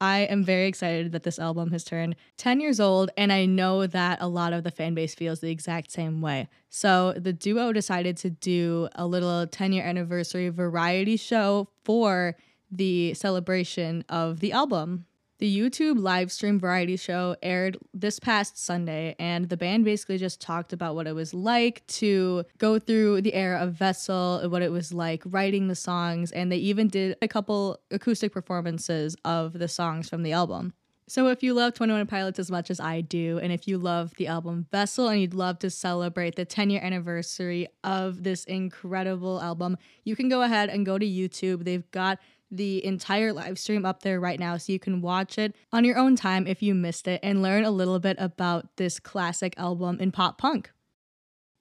I 0.00 0.20
am 0.20 0.44
very 0.44 0.66
excited 0.66 1.12
that 1.12 1.22
this 1.22 1.38
album 1.38 1.70
has 1.70 1.84
turned 1.84 2.16
10 2.36 2.60
years 2.60 2.80
old, 2.80 3.10
and 3.16 3.32
I 3.32 3.46
know 3.46 3.86
that 3.86 4.18
a 4.20 4.28
lot 4.28 4.52
of 4.52 4.64
the 4.64 4.70
fan 4.70 4.94
base 4.94 5.14
feels 5.14 5.40
the 5.40 5.50
exact 5.50 5.90
same 5.90 6.20
way. 6.20 6.48
So 6.68 7.12
the 7.16 7.32
duo 7.32 7.72
decided 7.72 8.16
to 8.18 8.30
do 8.30 8.88
a 8.94 9.06
little 9.06 9.46
10 9.46 9.72
year 9.72 9.84
anniversary 9.84 10.48
variety 10.48 11.16
show 11.16 11.68
for 11.84 12.36
the 12.70 13.14
celebration 13.14 14.04
of 14.08 14.40
the 14.40 14.52
album. 14.52 15.06
The 15.42 15.58
YouTube 15.58 16.00
live 16.00 16.30
stream 16.30 16.60
variety 16.60 16.96
show 16.96 17.34
aired 17.42 17.76
this 17.92 18.20
past 18.20 18.56
Sunday, 18.56 19.16
and 19.18 19.48
the 19.48 19.56
band 19.56 19.84
basically 19.84 20.16
just 20.16 20.40
talked 20.40 20.72
about 20.72 20.94
what 20.94 21.08
it 21.08 21.16
was 21.16 21.34
like 21.34 21.84
to 21.98 22.44
go 22.58 22.78
through 22.78 23.22
the 23.22 23.34
era 23.34 23.58
of 23.58 23.72
Vessel, 23.72 24.38
and 24.38 24.52
what 24.52 24.62
it 24.62 24.70
was 24.70 24.92
like 24.94 25.20
writing 25.26 25.66
the 25.66 25.74
songs, 25.74 26.30
and 26.30 26.52
they 26.52 26.58
even 26.58 26.86
did 26.86 27.16
a 27.20 27.26
couple 27.26 27.80
acoustic 27.90 28.30
performances 28.32 29.16
of 29.24 29.54
the 29.54 29.66
songs 29.66 30.08
from 30.08 30.22
the 30.22 30.30
album. 30.30 30.74
So, 31.08 31.26
if 31.26 31.42
you 31.42 31.52
love 31.54 31.74
21 31.74 32.06
Pilots 32.06 32.38
as 32.38 32.50
much 32.50 32.70
as 32.70 32.78
I 32.78 33.00
do, 33.00 33.38
and 33.42 33.52
if 33.52 33.66
you 33.66 33.76
love 33.76 34.14
the 34.14 34.28
album 34.28 34.66
Vessel 34.70 35.08
and 35.08 35.20
you'd 35.20 35.34
love 35.34 35.58
to 35.58 35.70
celebrate 35.70 36.36
the 36.36 36.44
10 36.44 36.70
year 36.70 36.80
anniversary 36.80 37.66
of 37.82 38.22
this 38.22 38.44
incredible 38.44 39.40
album, 39.42 39.76
you 40.04 40.14
can 40.14 40.28
go 40.28 40.42
ahead 40.42 40.70
and 40.70 40.86
go 40.86 40.98
to 40.98 41.04
YouTube. 41.04 41.64
They've 41.64 41.90
got 41.90 42.20
the 42.52 42.84
entire 42.84 43.32
live 43.32 43.58
stream 43.58 43.84
up 43.84 44.02
there 44.02 44.20
right 44.20 44.38
now 44.38 44.58
so 44.58 44.72
you 44.72 44.78
can 44.78 45.00
watch 45.00 45.38
it 45.38 45.56
on 45.72 45.84
your 45.84 45.96
own 45.96 46.14
time 46.14 46.46
if 46.46 46.62
you 46.62 46.74
missed 46.74 47.08
it 47.08 47.18
and 47.22 47.42
learn 47.42 47.64
a 47.64 47.70
little 47.70 47.98
bit 47.98 48.16
about 48.20 48.76
this 48.76 49.00
classic 49.00 49.54
album 49.56 49.98
in 49.98 50.12
pop 50.12 50.36
punk. 50.38 50.70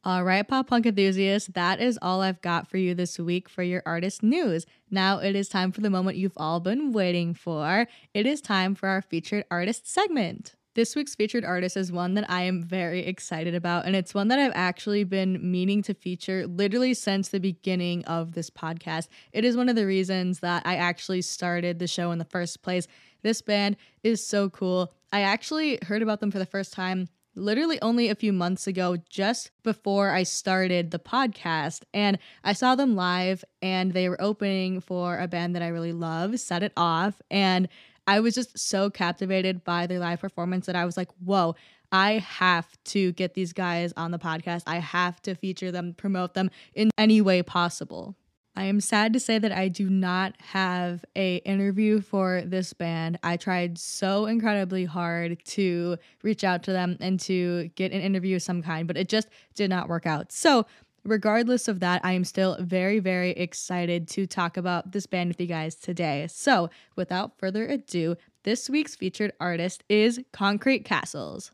All 0.04 0.24
right, 0.24 0.48
pop 0.48 0.68
punk 0.68 0.86
enthusiasts, 0.86 1.50
that 1.54 1.80
is 1.80 1.98
all 2.02 2.22
I've 2.22 2.42
got 2.42 2.68
for 2.68 2.78
you 2.78 2.94
this 2.94 3.18
week 3.18 3.48
for 3.48 3.64
your 3.64 3.84
artist 3.86 4.22
news. 4.22 4.66
Now 4.90 5.20
it 5.20 5.36
is 5.36 5.48
time 5.48 5.72
for 5.72 5.82
the 5.82 5.90
moment 5.90 6.18
you've 6.18 6.38
all 6.38 6.60
been 6.60 6.92
waiting 6.92 7.34
for. 7.34 7.88
It 8.14 8.26
is 8.26 8.42
time 8.42 8.76
for 8.76 8.90
our 8.90 9.02
featured 9.02 9.46
artist 9.50 9.88
segment. 9.88 10.56
This 10.74 10.96
week's 10.96 11.16
featured 11.16 11.44
artist 11.44 11.76
is 11.76 11.92
one 11.92 12.14
that 12.14 12.30
I 12.30 12.44
am 12.44 12.64
very 12.64 13.02
excited 13.06 13.54
about, 13.54 13.86
and 13.86 13.94
it's 13.94 14.14
one 14.14 14.30
that 14.30 14.40
I've 14.40 14.54
actually 14.56 15.04
been 15.04 15.52
meaning 15.52 15.84
to 15.84 15.94
feature 15.94 16.48
literally 16.48 16.94
since 16.94 17.28
the 17.28 17.42
beginning 17.42 18.06
of 18.06 18.32
this 18.32 18.50
podcast. 18.50 19.10
It 19.34 19.44
is 19.44 19.58
one 19.58 19.68
of 19.68 19.76
the 19.76 19.86
reasons 19.86 20.40
that 20.40 20.66
I 20.66 20.78
actually 20.78 21.24
started 21.24 21.80
the 21.80 21.88
show 21.88 22.12
in 22.12 22.20
the 22.20 22.26
first 22.26 22.62
place. 22.62 22.88
This 23.22 23.42
band 23.42 23.76
is 24.02 24.26
so 24.26 24.50
cool. 24.50 24.94
I 25.12 25.24
actually 25.24 25.78
heard 25.82 26.02
about 26.02 26.22
them 26.22 26.32
for 26.32 26.40
the 26.40 26.46
first 26.46 26.72
time 26.72 27.10
literally 27.36 27.82
only 27.82 28.08
a 28.08 28.16
few 28.16 28.32
months 28.32 28.66
ago, 28.66 28.98
just 29.10 29.52
before 29.64 30.12
I 30.12 30.24
started 30.24 30.92
the 30.92 31.00
podcast. 31.00 31.84
And 31.94 32.18
I 32.46 32.54
saw 32.54 32.76
them 32.76 32.96
live, 32.96 33.44
and 33.62 33.92
they 33.92 34.08
were 34.08 34.22
opening 34.22 34.80
for 34.80 35.18
a 35.18 35.28
band 35.28 35.54
that 35.56 35.62
I 35.62 35.68
really 35.68 35.94
love, 35.94 36.40
Set 36.40 36.64
It 36.64 36.74
Off. 36.78 37.22
And 37.30 37.68
I 38.08 38.20
was 38.20 38.36
just 38.36 38.58
so 38.58 38.90
captivated 38.90 39.64
by 39.64 39.88
their 39.88 40.00
live 40.00 40.22
performance 40.22 40.66
that 40.66 40.76
I 40.76 40.86
was 40.86 40.98
like, 40.98 41.10
whoa, 41.24 41.56
I 41.92 42.20
have 42.20 42.68
to 42.86 43.12
get 43.14 43.34
these 43.34 43.54
guys 43.54 43.94
on 43.98 44.12
the 44.12 44.20
podcast. 44.20 44.64
I 44.66 44.78
have 44.78 45.22
to 45.24 45.36
feature 45.36 45.72
them, 45.72 45.94
promote 45.94 46.34
them 46.34 46.50
in 46.74 46.90
any 46.98 47.22
way 47.22 47.44
possible. 47.44 48.16
I 48.56 48.66
am 48.66 48.82
sad 48.82 49.14
to 49.14 49.20
say 49.20 49.40
that 49.40 49.54
I 49.54 49.70
do 49.70 49.90
not 49.90 50.36
have 50.40 51.06
a 51.16 51.38
interview 51.38 52.02
for 52.02 52.42
this 52.46 52.74
band. 52.74 53.18
I 53.24 53.38
tried 53.38 53.78
so 53.78 54.26
incredibly 54.26 54.84
hard 54.84 55.44
to 55.46 55.98
reach 56.22 56.44
out 56.44 56.64
to 56.64 56.74
them 56.74 56.98
and 57.00 57.18
to 57.22 57.70
get 57.76 57.94
an 57.94 58.02
interview 58.02 58.36
of 58.36 58.42
some 58.42 58.62
kind, 58.62 58.88
but 58.88 58.98
it 58.98 59.08
just 59.08 59.30
did 59.56 59.70
not 59.70 59.88
work 59.88 60.06
out. 60.06 60.34
So, 60.34 60.66
regardless 61.04 61.68
of 61.68 61.80
that, 61.80 62.04
I 62.04 62.14
am 62.14 62.24
still 62.24 62.58
very, 62.60 63.00
very 63.00 63.32
excited 63.32 64.08
to 64.10 64.28
talk 64.28 64.58
about 64.58 64.92
this 64.92 65.06
band 65.06 65.30
with 65.30 65.42
you 65.42 65.48
guys 65.48 65.76
today. 65.76 66.28
So, 66.30 66.70
without 66.96 67.38
further 67.38 67.66
ado, 67.66 68.16
this 68.44 68.70
week's 68.70 68.96
featured 68.96 69.34
artist 69.40 69.84
is 69.90 70.20
Concrete 70.32 70.86
Castles. 70.86 71.52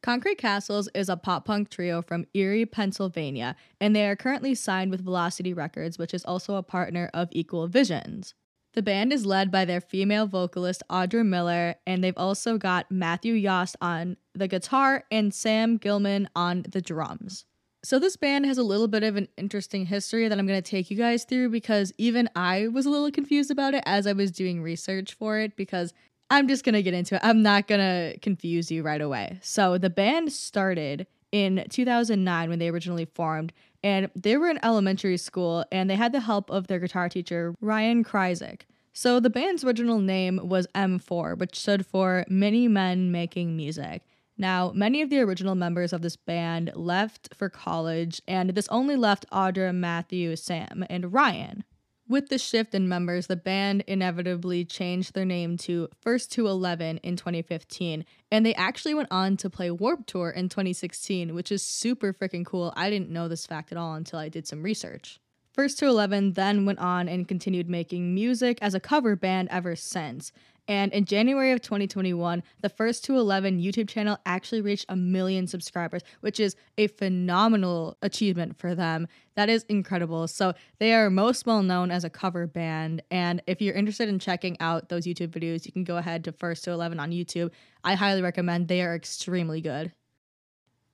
Concrete 0.00 0.38
Castles 0.38 0.88
is 0.94 1.08
a 1.08 1.16
pop 1.16 1.44
punk 1.44 1.70
trio 1.70 2.02
from 2.02 2.24
Erie, 2.32 2.66
Pennsylvania, 2.66 3.56
and 3.80 3.94
they 3.96 4.06
are 4.06 4.14
currently 4.16 4.54
signed 4.54 4.90
with 4.90 5.04
Velocity 5.04 5.52
Records, 5.52 5.98
which 5.98 6.14
is 6.14 6.24
also 6.24 6.54
a 6.54 6.62
partner 6.62 7.10
of 7.12 7.28
Equal 7.32 7.66
Visions. 7.66 8.34
The 8.74 8.82
band 8.82 9.12
is 9.12 9.26
led 9.26 9.50
by 9.50 9.64
their 9.64 9.80
female 9.80 10.26
vocalist 10.26 10.84
Audra 10.88 11.26
Miller, 11.26 11.74
and 11.86 12.04
they've 12.04 12.16
also 12.16 12.58
got 12.58 12.90
Matthew 12.92 13.32
Yost 13.32 13.76
on 13.80 14.16
the 14.34 14.46
guitar 14.46 15.04
and 15.10 15.34
Sam 15.34 15.78
Gilman 15.78 16.28
on 16.36 16.64
the 16.68 16.80
drums. 16.80 17.44
So, 17.84 18.00
this 18.00 18.16
band 18.16 18.44
has 18.46 18.58
a 18.58 18.64
little 18.64 18.88
bit 18.88 19.04
of 19.04 19.14
an 19.14 19.28
interesting 19.36 19.86
history 19.86 20.26
that 20.26 20.36
I'm 20.36 20.48
going 20.48 20.60
to 20.60 20.70
take 20.70 20.90
you 20.90 20.96
guys 20.96 21.24
through 21.24 21.50
because 21.50 21.92
even 21.96 22.28
I 22.34 22.66
was 22.66 22.86
a 22.86 22.90
little 22.90 23.10
confused 23.12 23.52
about 23.52 23.72
it 23.72 23.84
as 23.86 24.04
I 24.06 24.12
was 24.14 24.32
doing 24.32 24.62
research 24.62 25.14
for 25.14 25.38
it 25.38 25.54
because 25.54 25.92
I'm 26.28 26.48
just 26.48 26.64
going 26.64 26.74
to 26.74 26.82
get 26.82 26.92
into 26.92 27.14
it. 27.14 27.20
I'm 27.22 27.42
not 27.42 27.68
going 27.68 27.80
to 27.80 28.18
confuse 28.18 28.70
you 28.72 28.82
right 28.82 29.00
away. 29.00 29.38
So, 29.42 29.78
the 29.78 29.90
band 29.90 30.32
started 30.32 31.06
in 31.30 31.64
2009 31.70 32.48
when 32.48 32.58
they 32.58 32.68
originally 32.68 33.04
formed, 33.04 33.52
and 33.84 34.10
they 34.16 34.36
were 34.36 34.48
in 34.48 34.58
elementary 34.64 35.16
school 35.16 35.64
and 35.70 35.88
they 35.88 35.94
had 35.94 36.10
the 36.12 36.20
help 36.20 36.50
of 36.50 36.66
their 36.66 36.80
guitar 36.80 37.08
teacher, 37.08 37.54
Ryan 37.60 38.02
Kryzik. 38.02 38.62
So, 38.92 39.20
the 39.20 39.30
band's 39.30 39.62
original 39.62 40.00
name 40.00 40.40
was 40.42 40.66
M4, 40.74 41.38
which 41.38 41.60
stood 41.60 41.86
for 41.86 42.24
Many 42.28 42.66
Men 42.66 43.12
Making 43.12 43.56
Music. 43.56 44.02
Now, 44.38 44.70
many 44.72 45.02
of 45.02 45.10
the 45.10 45.18
original 45.18 45.56
members 45.56 45.92
of 45.92 46.00
this 46.00 46.14
band 46.14 46.70
left 46.76 47.34
for 47.34 47.48
college, 47.48 48.22
and 48.28 48.50
this 48.50 48.68
only 48.68 48.94
left 48.94 49.28
Audra, 49.30 49.74
Matthew, 49.74 50.36
Sam, 50.36 50.84
and 50.88 51.12
Ryan. 51.12 51.64
With 52.08 52.28
the 52.28 52.38
shift 52.38 52.72
in 52.72 52.88
members, 52.88 53.26
the 53.26 53.36
band 53.36 53.82
inevitably 53.86 54.64
changed 54.64 55.12
their 55.12 55.26
name 55.26 55.58
to 55.58 55.88
First 56.00 56.32
to 56.32 56.46
11 56.46 56.98
in 56.98 57.16
2015, 57.16 58.04
and 58.30 58.46
they 58.46 58.54
actually 58.54 58.94
went 58.94 59.08
on 59.10 59.36
to 59.38 59.50
play 59.50 59.70
Warped 59.72 60.06
Tour 60.08 60.30
in 60.30 60.48
2016, 60.48 61.34
which 61.34 61.52
is 61.52 61.62
super 61.62 62.14
freaking 62.14 62.46
cool. 62.46 62.72
I 62.76 62.88
didn't 62.88 63.10
know 63.10 63.28
this 63.28 63.44
fact 63.44 63.72
at 63.72 63.78
all 63.78 63.94
until 63.94 64.20
I 64.20 64.28
did 64.28 64.46
some 64.46 64.62
research. 64.62 65.18
First 65.52 65.80
to 65.80 65.86
11 65.86 66.34
then 66.34 66.64
went 66.64 66.78
on 66.78 67.08
and 67.08 67.26
continued 67.26 67.68
making 67.68 68.14
music 68.14 68.58
as 68.62 68.74
a 68.74 68.80
cover 68.80 69.16
band 69.16 69.48
ever 69.50 69.74
since. 69.74 70.30
And 70.68 70.92
in 70.92 71.06
January 71.06 71.50
of 71.52 71.62
2021, 71.62 72.42
the 72.60 72.68
first 72.68 73.02
to 73.04 73.16
11 73.16 73.58
YouTube 73.58 73.88
channel 73.88 74.18
actually 74.26 74.60
reached 74.60 74.84
a 74.90 74.96
million 74.96 75.46
subscribers, 75.46 76.02
which 76.20 76.38
is 76.38 76.54
a 76.76 76.88
phenomenal 76.88 77.96
achievement 78.02 78.58
for 78.58 78.74
them. 78.74 79.08
That 79.34 79.48
is 79.48 79.64
incredible. 79.70 80.28
So 80.28 80.52
they 80.78 80.92
are 80.92 81.08
most 81.08 81.46
well 81.46 81.62
known 81.62 81.90
as 81.90 82.04
a 82.04 82.10
cover 82.10 82.46
band. 82.46 83.02
And 83.10 83.42
if 83.46 83.62
you're 83.62 83.74
interested 83.74 84.10
in 84.10 84.18
checking 84.18 84.60
out 84.60 84.90
those 84.90 85.06
YouTube 85.06 85.28
videos, 85.28 85.64
you 85.64 85.72
can 85.72 85.84
go 85.84 85.96
ahead 85.96 86.22
to 86.24 86.32
first 86.32 86.64
to 86.64 86.70
11 86.72 87.00
on 87.00 87.12
YouTube. 87.12 87.50
I 87.82 87.94
highly 87.94 88.20
recommend. 88.20 88.68
They 88.68 88.82
are 88.82 88.94
extremely 88.94 89.62
good. 89.62 89.92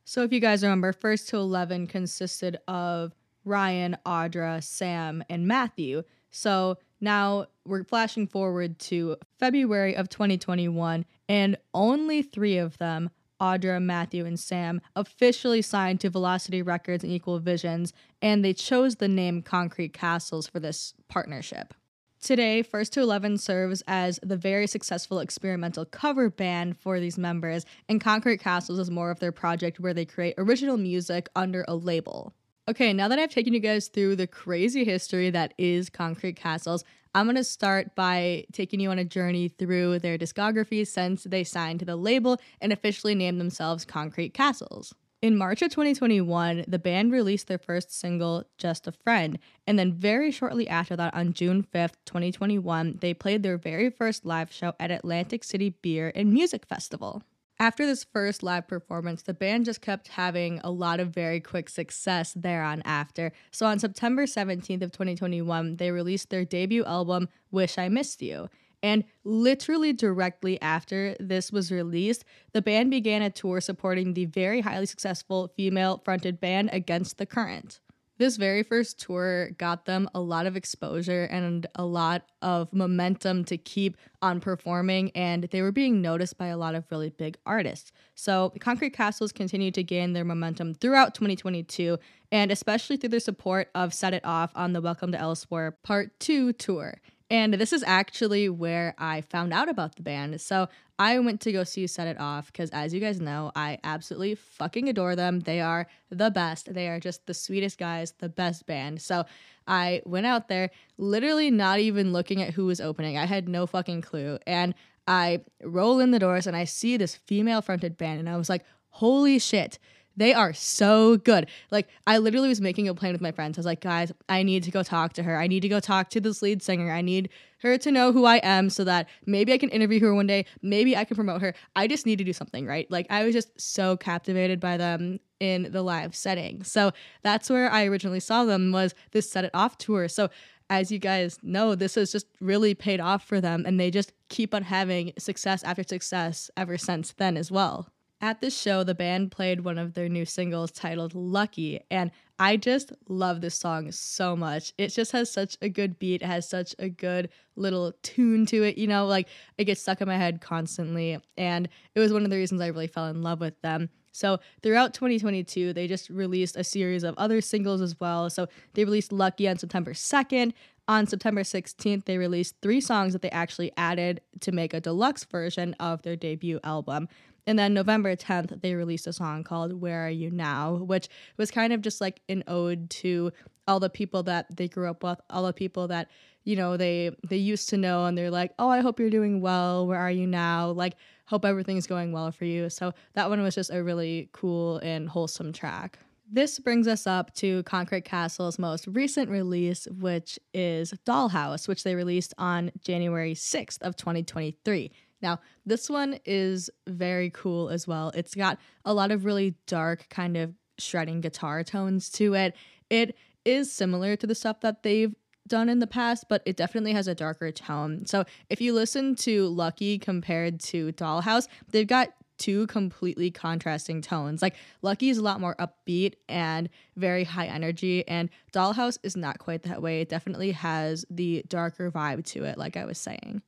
So 0.04 0.22
if 0.22 0.32
you 0.32 0.38
guys 0.38 0.62
remember, 0.62 0.92
first 0.92 1.28
to 1.30 1.38
11 1.38 1.88
consisted 1.88 2.58
of 2.68 3.12
Ryan, 3.44 3.96
Audra, 4.06 4.62
Sam, 4.62 5.24
and 5.28 5.48
Matthew. 5.48 6.04
So 6.30 6.78
now 7.04 7.46
we're 7.64 7.84
flashing 7.84 8.26
forward 8.26 8.78
to 8.78 9.16
February 9.38 9.94
of 9.94 10.08
2021, 10.08 11.04
and 11.28 11.56
only 11.72 12.22
three 12.22 12.56
of 12.58 12.78
them, 12.78 13.10
Audra, 13.40 13.80
Matthew, 13.80 14.24
and 14.24 14.40
Sam, 14.40 14.80
officially 14.96 15.62
signed 15.62 16.00
to 16.00 16.10
Velocity 16.10 16.62
Records 16.62 17.04
and 17.04 17.12
Equal 17.12 17.38
Visions, 17.38 17.92
and 18.20 18.44
they 18.44 18.52
chose 18.52 18.96
the 18.96 19.08
name 19.08 19.42
Concrete 19.42 19.92
Castles 19.92 20.46
for 20.46 20.58
this 20.58 20.94
partnership. 21.08 21.74
Today, 22.20 22.62
First 22.62 22.94
to 22.94 23.02
11 23.02 23.36
serves 23.36 23.82
as 23.86 24.18
the 24.22 24.36
very 24.36 24.66
successful 24.66 25.18
experimental 25.18 25.84
cover 25.84 26.30
band 26.30 26.78
for 26.78 26.98
these 26.98 27.18
members, 27.18 27.66
and 27.86 28.00
Concrete 28.00 28.40
Castles 28.40 28.78
is 28.78 28.90
more 28.90 29.10
of 29.10 29.20
their 29.20 29.32
project 29.32 29.78
where 29.78 29.92
they 29.92 30.06
create 30.06 30.34
original 30.38 30.78
music 30.78 31.28
under 31.36 31.66
a 31.68 31.74
label. 31.74 32.32
Okay, 32.66 32.94
now 32.94 33.08
that 33.08 33.18
I've 33.18 33.30
taken 33.30 33.52
you 33.52 33.60
guys 33.60 33.88
through 33.88 34.16
the 34.16 34.26
crazy 34.26 34.84
history 34.84 35.28
that 35.28 35.52
is 35.58 35.90
Concrete 35.90 36.36
Castles, 36.36 36.82
I'm 37.14 37.26
going 37.26 37.36
to 37.36 37.44
start 37.44 37.94
by 37.94 38.46
taking 38.52 38.80
you 38.80 38.90
on 38.90 38.98
a 38.98 39.04
journey 39.04 39.48
through 39.48 39.98
their 39.98 40.16
discography 40.16 40.86
since 40.86 41.24
they 41.24 41.44
signed 41.44 41.80
to 41.80 41.84
the 41.84 41.94
label 41.94 42.40
and 42.62 42.72
officially 42.72 43.14
named 43.14 43.38
themselves 43.38 43.84
Concrete 43.84 44.32
Castles. 44.32 44.94
In 45.20 45.36
March 45.36 45.60
of 45.60 45.72
2021, 45.72 46.64
the 46.66 46.78
band 46.78 47.12
released 47.12 47.48
their 47.48 47.58
first 47.58 47.92
single, 47.92 48.44
Just 48.56 48.86
a 48.86 48.92
Friend, 48.92 49.38
and 49.66 49.78
then 49.78 49.92
very 49.92 50.30
shortly 50.30 50.66
after 50.66 50.96
that, 50.96 51.12
on 51.12 51.34
June 51.34 51.66
5th, 51.70 51.96
2021, 52.06 52.96
they 53.02 53.12
played 53.12 53.42
their 53.42 53.58
very 53.58 53.90
first 53.90 54.24
live 54.24 54.50
show 54.50 54.72
at 54.80 54.90
Atlantic 54.90 55.44
City 55.44 55.68
Beer 55.82 56.10
and 56.14 56.32
Music 56.32 56.64
Festival. 56.64 57.22
After 57.60 57.86
this 57.86 58.02
first 58.02 58.42
live 58.42 58.66
performance, 58.66 59.22
the 59.22 59.32
band 59.32 59.66
just 59.66 59.80
kept 59.80 60.08
having 60.08 60.60
a 60.64 60.70
lot 60.70 60.98
of 60.98 61.14
very 61.14 61.40
quick 61.40 61.68
success 61.68 62.32
thereon 62.32 62.82
after. 62.84 63.32
So 63.52 63.66
on 63.66 63.78
September 63.78 64.26
17th 64.26 64.82
of 64.82 64.90
2021, 64.90 65.76
they 65.76 65.92
released 65.92 66.30
their 66.30 66.44
debut 66.44 66.84
album, 66.84 67.28
Wish 67.52 67.78
I 67.78 67.88
Missed 67.88 68.22
You. 68.22 68.48
And 68.82 69.04
literally 69.22 69.92
directly 69.92 70.60
after 70.60 71.16
this 71.18 71.52
was 71.52 71.70
released, 71.70 72.24
the 72.52 72.60
band 72.60 72.90
began 72.90 73.22
a 73.22 73.30
tour 73.30 73.60
supporting 73.60 74.12
the 74.12 74.26
very 74.26 74.60
highly 74.60 74.86
successful 74.86 75.52
female 75.56 76.02
fronted 76.04 76.40
band 76.40 76.70
Against 76.72 77.18
the 77.18 77.24
Current. 77.24 77.80
This 78.16 78.36
very 78.36 78.62
first 78.62 79.00
tour 79.00 79.50
got 79.58 79.86
them 79.86 80.08
a 80.14 80.20
lot 80.20 80.46
of 80.46 80.56
exposure 80.56 81.24
and 81.24 81.66
a 81.74 81.84
lot 81.84 82.22
of 82.42 82.72
momentum 82.72 83.44
to 83.46 83.56
keep 83.58 83.96
on 84.22 84.40
performing, 84.40 85.10
and 85.16 85.44
they 85.44 85.62
were 85.62 85.72
being 85.72 86.00
noticed 86.00 86.38
by 86.38 86.46
a 86.46 86.56
lot 86.56 86.76
of 86.76 86.84
really 86.90 87.10
big 87.10 87.36
artists. 87.44 87.90
So, 88.14 88.52
Concrete 88.60 88.92
Castles 88.92 89.32
continued 89.32 89.74
to 89.74 89.82
gain 89.82 90.12
their 90.12 90.24
momentum 90.24 90.74
throughout 90.74 91.14
2022, 91.14 91.98
and 92.30 92.52
especially 92.52 92.96
through 92.96 93.08
their 93.08 93.18
support 93.18 93.68
of 93.74 93.92
Set 93.92 94.14
It 94.14 94.24
Off 94.24 94.52
on 94.54 94.74
the 94.74 94.80
Welcome 94.80 95.10
to 95.10 95.18
Elsewhere 95.18 95.72
Part 95.82 96.20
2 96.20 96.52
tour. 96.52 97.00
And 97.30 97.54
this 97.54 97.72
is 97.72 97.82
actually 97.86 98.48
where 98.48 98.94
I 98.98 99.22
found 99.22 99.52
out 99.52 99.68
about 99.68 99.96
the 99.96 100.02
band. 100.02 100.40
So 100.40 100.68
I 100.98 101.18
went 101.18 101.40
to 101.42 101.52
go 101.52 101.64
see 101.64 101.86
Set 101.86 102.06
It 102.06 102.20
Off 102.20 102.46
because, 102.46 102.70
as 102.70 102.92
you 102.92 103.00
guys 103.00 103.20
know, 103.20 103.50
I 103.56 103.78
absolutely 103.82 104.34
fucking 104.34 104.88
adore 104.88 105.16
them. 105.16 105.40
They 105.40 105.60
are 105.60 105.86
the 106.10 106.30
best. 106.30 106.72
They 106.72 106.88
are 106.88 107.00
just 107.00 107.26
the 107.26 107.34
sweetest 107.34 107.78
guys, 107.78 108.12
the 108.18 108.28
best 108.28 108.66
band. 108.66 109.00
So 109.00 109.24
I 109.66 110.02
went 110.04 110.26
out 110.26 110.48
there, 110.48 110.70
literally 110.98 111.50
not 111.50 111.78
even 111.80 112.12
looking 112.12 112.42
at 112.42 112.54
who 112.54 112.66
was 112.66 112.80
opening. 112.80 113.16
I 113.16 113.24
had 113.24 113.48
no 113.48 113.66
fucking 113.66 114.02
clue. 114.02 114.38
And 114.46 114.74
I 115.06 115.40
roll 115.62 116.00
in 116.00 116.10
the 116.10 116.18
doors 116.18 116.46
and 116.46 116.56
I 116.56 116.64
see 116.64 116.96
this 116.96 117.14
female 117.14 117.62
fronted 117.62 117.96
band, 117.96 118.20
and 118.20 118.28
I 118.28 118.36
was 118.36 118.48
like, 118.48 118.64
holy 118.88 119.38
shit 119.38 119.78
they 120.16 120.32
are 120.32 120.52
so 120.52 121.16
good. 121.16 121.48
Like 121.70 121.88
I 122.06 122.18
literally 122.18 122.48
was 122.48 122.60
making 122.60 122.88
a 122.88 122.94
plan 122.94 123.12
with 123.12 123.20
my 123.20 123.32
friends. 123.32 123.58
I 123.58 123.60
was 123.60 123.66
like, 123.66 123.80
guys, 123.80 124.12
I 124.28 124.42
need 124.42 124.62
to 124.64 124.70
go 124.70 124.82
talk 124.82 125.12
to 125.14 125.22
her. 125.22 125.36
I 125.36 125.46
need 125.46 125.60
to 125.60 125.68
go 125.68 125.80
talk 125.80 126.10
to 126.10 126.20
this 126.20 126.42
lead 126.42 126.62
singer. 126.62 126.90
I 126.90 127.00
need 127.00 127.28
her 127.58 127.78
to 127.78 127.90
know 127.90 128.12
who 128.12 128.24
I 128.24 128.36
am 128.36 128.70
so 128.70 128.84
that 128.84 129.08
maybe 129.26 129.52
I 129.52 129.58
can 129.58 129.70
interview 129.70 130.00
her 130.00 130.14
one 130.14 130.26
day. 130.26 130.44
Maybe 130.62 130.96
I 130.96 131.04
can 131.04 131.16
promote 131.16 131.40
her. 131.40 131.54
I 131.74 131.86
just 131.86 132.06
need 132.06 132.18
to 132.18 132.24
do 132.24 132.32
something, 132.32 132.66
right? 132.66 132.90
Like 132.90 133.06
I 133.10 133.24
was 133.24 133.34
just 133.34 133.58
so 133.60 133.96
captivated 133.96 134.60
by 134.60 134.76
them 134.76 135.20
in 135.40 135.70
the 135.72 135.82
live 135.82 136.14
setting. 136.14 136.62
So 136.62 136.92
that's 137.22 137.50
where 137.50 137.70
I 137.70 137.86
originally 137.86 138.20
saw 138.20 138.44
them 138.44 138.72
was 138.72 138.94
this 139.12 139.30
set 139.30 139.44
it 139.44 139.50
off 139.54 139.78
tour. 139.78 140.08
So 140.08 140.30
as 140.70 140.90
you 140.90 140.98
guys 140.98 141.38
know, 141.42 141.74
this 141.74 141.94
has 141.96 142.12
just 142.12 142.26
really 142.40 142.74
paid 142.74 143.00
off 143.00 143.26
for 143.26 143.40
them 143.40 143.64
and 143.66 143.78
they 143.78 143.90
just 143.90 144.12
keep 144.28 144.54
on 144.54 144.62
having 144.62 145.12
success 145.18 145.62
after 145.62 145.82
success 145.82 146.50
ever 146.56 146.78
since 146.78 147.12
then 147.12 147.36
as 147.36 147.50
well. 147.50 147.88
At 148.24 148.40
this 148.40 148.58
show, 148.58 148.84
the 148.84 148.94
band 148.94 149.32
played 149.32 149.60
one 149.60 149.76
of 149.76 149.92
their 149.92 150.08
new 150.08 150.24
singles 150.24 150.70
titled 150.70 151.14
Lucky, 151.14 151.80
and 151.90 152.10
I 152.38 152.56
just 152.56 152.90
love 153.06 153.42
this 153.42 153.54
song 153.54 153.92
so 153.92 154.34
much. 154.34 154.72
It 154.78 154.88
just 154.88 155.12
has 155.12 155.30
such 155.30 155.58
a 155.60 155.68
good 155.68 155.98
beat, 155.98 156.22
it 156.22 156.26
has 156.26 156.48
such 156.48 156.74
a 156.78 156.88
good 156.88 157.28
little 157.54 157.92
tune 158.02 158.46
to 158.46 158.62
it, 158.62 158.78
you 158.78 158.86
know, 158.86 159.04
like 159.04 159.28
it 159.58 159.66
gets 159.66 159.82
stuck 159.82 160.00
in 160.00 160.08
my 160.08 160.16
head 160.16 160.40
constantly. 160.40 161.18
And 161.36 161.68
it 161.94 162.00
was 162.00 162.14
one 162.14 162.24
of 162.24 162.30
the 162.30 162.36
reasons 162.36 162.62
I 162.62 162.68
really 162.68 162.86
fell 162.86 163.08
in 163.08 163.20
love 163.20 163.40
with 163.40 163.60
them. 163.60 163.90
So 164.12 164.38
throughout 164.62 164.94
2022, 164.94 165.74
they 165.74 165.86
just 165.86 166.08
released 166.08 166.56
a 166.56 166.64
series 166.64 167.02
of 167.02 167.14
other 167.18 167.42
singles 167.42 167.82
as 167.82 168.00
well. 168.00 168.30
So 168.30 168.46
they 168.72 168.86
released 168.86 169.12
Lucky 169.12 169.46
on 169.48 169.58
September 169.58 169.92
2nd, 169.92 170.54
on 170.86 171.06
September 171.06 171.42
16th, 171.42 172.04
they 172.04 172.18
released 172.18 172.56
three 172.60 172.80
songs 172.80 173.14
that 173.14 173.22
they 173.22 173.30
actually 173.30 173.72
added 173.76 174.20
to 174.40 174.52
make 174.52 174.74
a 174.74 174.80
deluxe 174.80 175.24
version 175.24 175.74
of 175.80 176.02
their 176.02 176.14
debut 176.14 176.60
album. 176.62 177.08
And 177.46 177.58
then 177.58 177.74
November 177.74 178.16
10th, 178.16 178.62
they 178.62 178.74
released 178.74 179.06
a 179.06 179.12
song 179.12 179.44
called 179.44 179.80
Where 179.80 180.06
Are 180.06 180.10
You 180.10 180.30
Now, 180.30 180.74
which 180.76 181.08
was 181.36 181.50
kind 181.50 181.72
of 181.72 181.82
just 181.82 182.00
like 182.00 182.20
an 182.28 182.42
ode 182.46 182.88
to 182.90 183.32
all 183.66 183.80
the 183.80 183.90
people 183.90 184.22
that 184.24 184.56
they 184.56 184.68
grew 184.68 184.88
up 184.88 185.02
with, 185.02 185.20
all 185.30 185.44
the 185.44 185.52
people 185.52 185.88
that, 185.88 186.10
you 186.44 186.56
know, 186.56 186.76
they 186.76 187.10
they 187.28 187.36
used 187.36 187.68
to 187.70 187.76
know 187.76 188.04
and 188.04 188.16
they're 188.16 188.30
like, 188.30 188.52
"Oh, 188.58 188.68
I 188.68 188.80
hope 188.80 189.00
you're 189.00 189.10
doing 189.10 189.40
well. 189.40 189.86
Where 189.86 189.98
are 189.98 190.10
you 190.10 190.26
now?" 190.26 190.70
Like, 190.70 190.96
hope 191.26 191.44
everything's 191.44 191.86
going 191.86 192.12
well 192.12 192.30
for 192.30 192.44
you. 192.44 192.68
So 192.70 192.92
that 193.14 193.30
one 193.30 193.42
was 193.42 193.54
just 193.54 193.70
a 193.70 193.82
really 193.82 194.28
cool 194.32 194.78
and 194.78 195.08
wholesome 195.08 195.52
track. 195.52 195.98
This 196.30 196.58
brings 196.58 196.88
us 196.88 197.06
up 197.06 197.34
to 197.36 197.62
Concrete 197.64 198.04
Castle's 198.04 198.58
most 198.58 198.86
recent 198.86 199.30
release, 199.30 199.86
which 199.90 200.38
is 200.54 200.92
Dollhouse, 201.06 201.68
which 201.68 201.84
they 201.84 201.94
released 201.94 202.32
on 202.38 202.72
January 202.80 203.34
6th 203.34 203.82
of 203.82 203.96
2023. 203.96 204.90
Now, 205.22 205.40
this 205.64 205.88
one 205.88 206.18
is 206.24 206.70
very 206.86 207.30
cool 207.30 207.70
as 207.70 207.86
well. 207.86 208.10
It's 208.14 208.34
got 208.34 208.58
a 208.84 208.92
lot 208.92 209.10
of 209.10 209.24
really 209.24 209.54
dark 209.66 210.08
kind 210.10 210.36
of 210.36 210.54
shredding 210.78 211.20
guitar 211.20 211.62
tones 211.62 212.10
to 212.10 212.34
it. 212.34 212.56
It 212.90 213.16
is 213.44 213.72
similar 213.72 214.16
to 214.16 214.26
the 214.26 214.34
stuff 214.34 214.60
that 214.60 214.82
they've 214.82 215.14
done 215.46 215.68
in 215.68 215.78
the 215.78 215.86
past, 215.86 216.26
but 216.28 216.42
it 216.46 216.56
definitely 216.56 216.92
has 216.92 217.08
a 217.08 217.14
darker 217.14 217.52
tone. 217.52 218.06
So 218.06 218.24
if 218.48 218.60
you 218.60 218.72
listen 218.72 219.14
to 219.16 219.48
Lucky 219.48 219.98
compared 219.98 220.60
to 220.60 220.92
Dollhouse, 220.92 221.48
they've 221.70 221.86
got 221.86 222.08
two 222.38 222.66
completely 222.66 223.30
contrasting 223.30 224.02
tones. 224.02 224.42
Like 224.42 224.56
Lucky 224.82 225.08
is 225.08 225.18
a 225.18 225.22
lot 225.22 225.40
more 225.40 225.54
upbeat 225.56 226.14
and 226.28 226.68
very 226.96 227.24
high 227.24 227.46
energy, 227.46 228.06
and 228.08 228.28
Dollhouse 228.52 228.98
is 229.02 229.16
not 229.16 229.38
quite 229.38 229.62
that 229.64 229.82
way. 229.82 230.00
It 230.00 230.08
definitely 230.08 230.52
has 230.52 231.04
the 231.10 231.44
darker 231.48 231.90
vibe 231.90 232.24
to 232.26 232.44
it, 232.44 232.58
like 232.58 232.76
I 232.76 232.84
was 232.86 232.98
saying. 232.98 233.42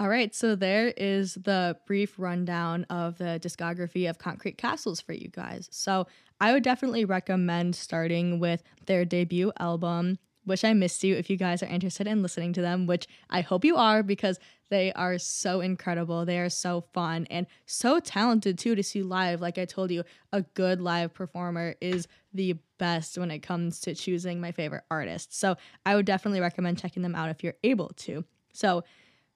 All 0.00 0.08
right, 0.08 0.34
so 0.34 0.56
there 0.56 0.94
is 0.96 1.34
the 1.34 1.76
brief 1.86 2.18
rundown 2.18 2.84
of 2.84 3.18
the 3.18 3.38
discography 3.38 4.08
of 4.08 4.16
Concrete 4.16 4.56
Castles 4.56 4.98
for 4.98 5.12
you 5.12 5.28
guys. 5.28 5.68
So 5.70 6.06
I 6.40 6.54
would 6.54 6.62
definitely 6.62 7.04
recommend 7.04 7.76
starting 7.76 8.40
with 8.40 8.62
their 8.86 9.04
debut 9.04 9.52
album, 9.60 10.18
Wish 10.46 10.64
I 10.64 10.72
Missed 10.72 11.04
You, 11.04 11.16
if 11.16 11.28
you 11.28 11.36
guys 11.36 11.62
are 11.62 11.66
interested 11.66 12.06
in 12.06 12.22
listening 12.22 12.54
to 12.54 12.62
them, 12.62 12.86
which 12.86 13.08
I 13.28 13.42
hope 13.42 13.62
you 13.62 13.76
are 13.76 14.02
because 14.02 14.38
they 14.70 14.90
are 14.94 15.18
so 15.18 15.60
incredible. 15.60 16.24
They 16.24 16.38
are 16.38 16.48
so 16.48 16.80
fun 16.94 17.26
and 17.30 17.46
so 17.66 18.00
talented 18.00 18.56
too 18.56 18.74
to 18.74 18.82
see 18.82 19.02
live. 19.02 19.42
Like 19.42 19.58
I 19.58 19.66
told 19.66 19.90
you, 19.90 20.04
a 20.32 20.40
good 20.54 20.80
live 20.80 21.12
performer 21.12 21.74
is 21.82 22.08
the 22.32 22.56
best 22.78 23.18
when 23.18 23.30
it 23.30 23.40
comes 23.40 23.80
to 23.80 23.94
choosing 23.94 24.40
my 24.40 24.52
favorite 24.52 24.84
artists. 24.90 25.36
So 25.36 25.56
I 25.84 25.94
would 25.94 26.06
definitely 26.06 26.40
recommend 26.40 26.78
checking 26.78 27.02
them 27.02 27.14
out 27.14 27.28
if 27.28 27.44
you're 27.44 27.52
able 27.62 27.90
to. 27.98 28.24
So 28.54 28.82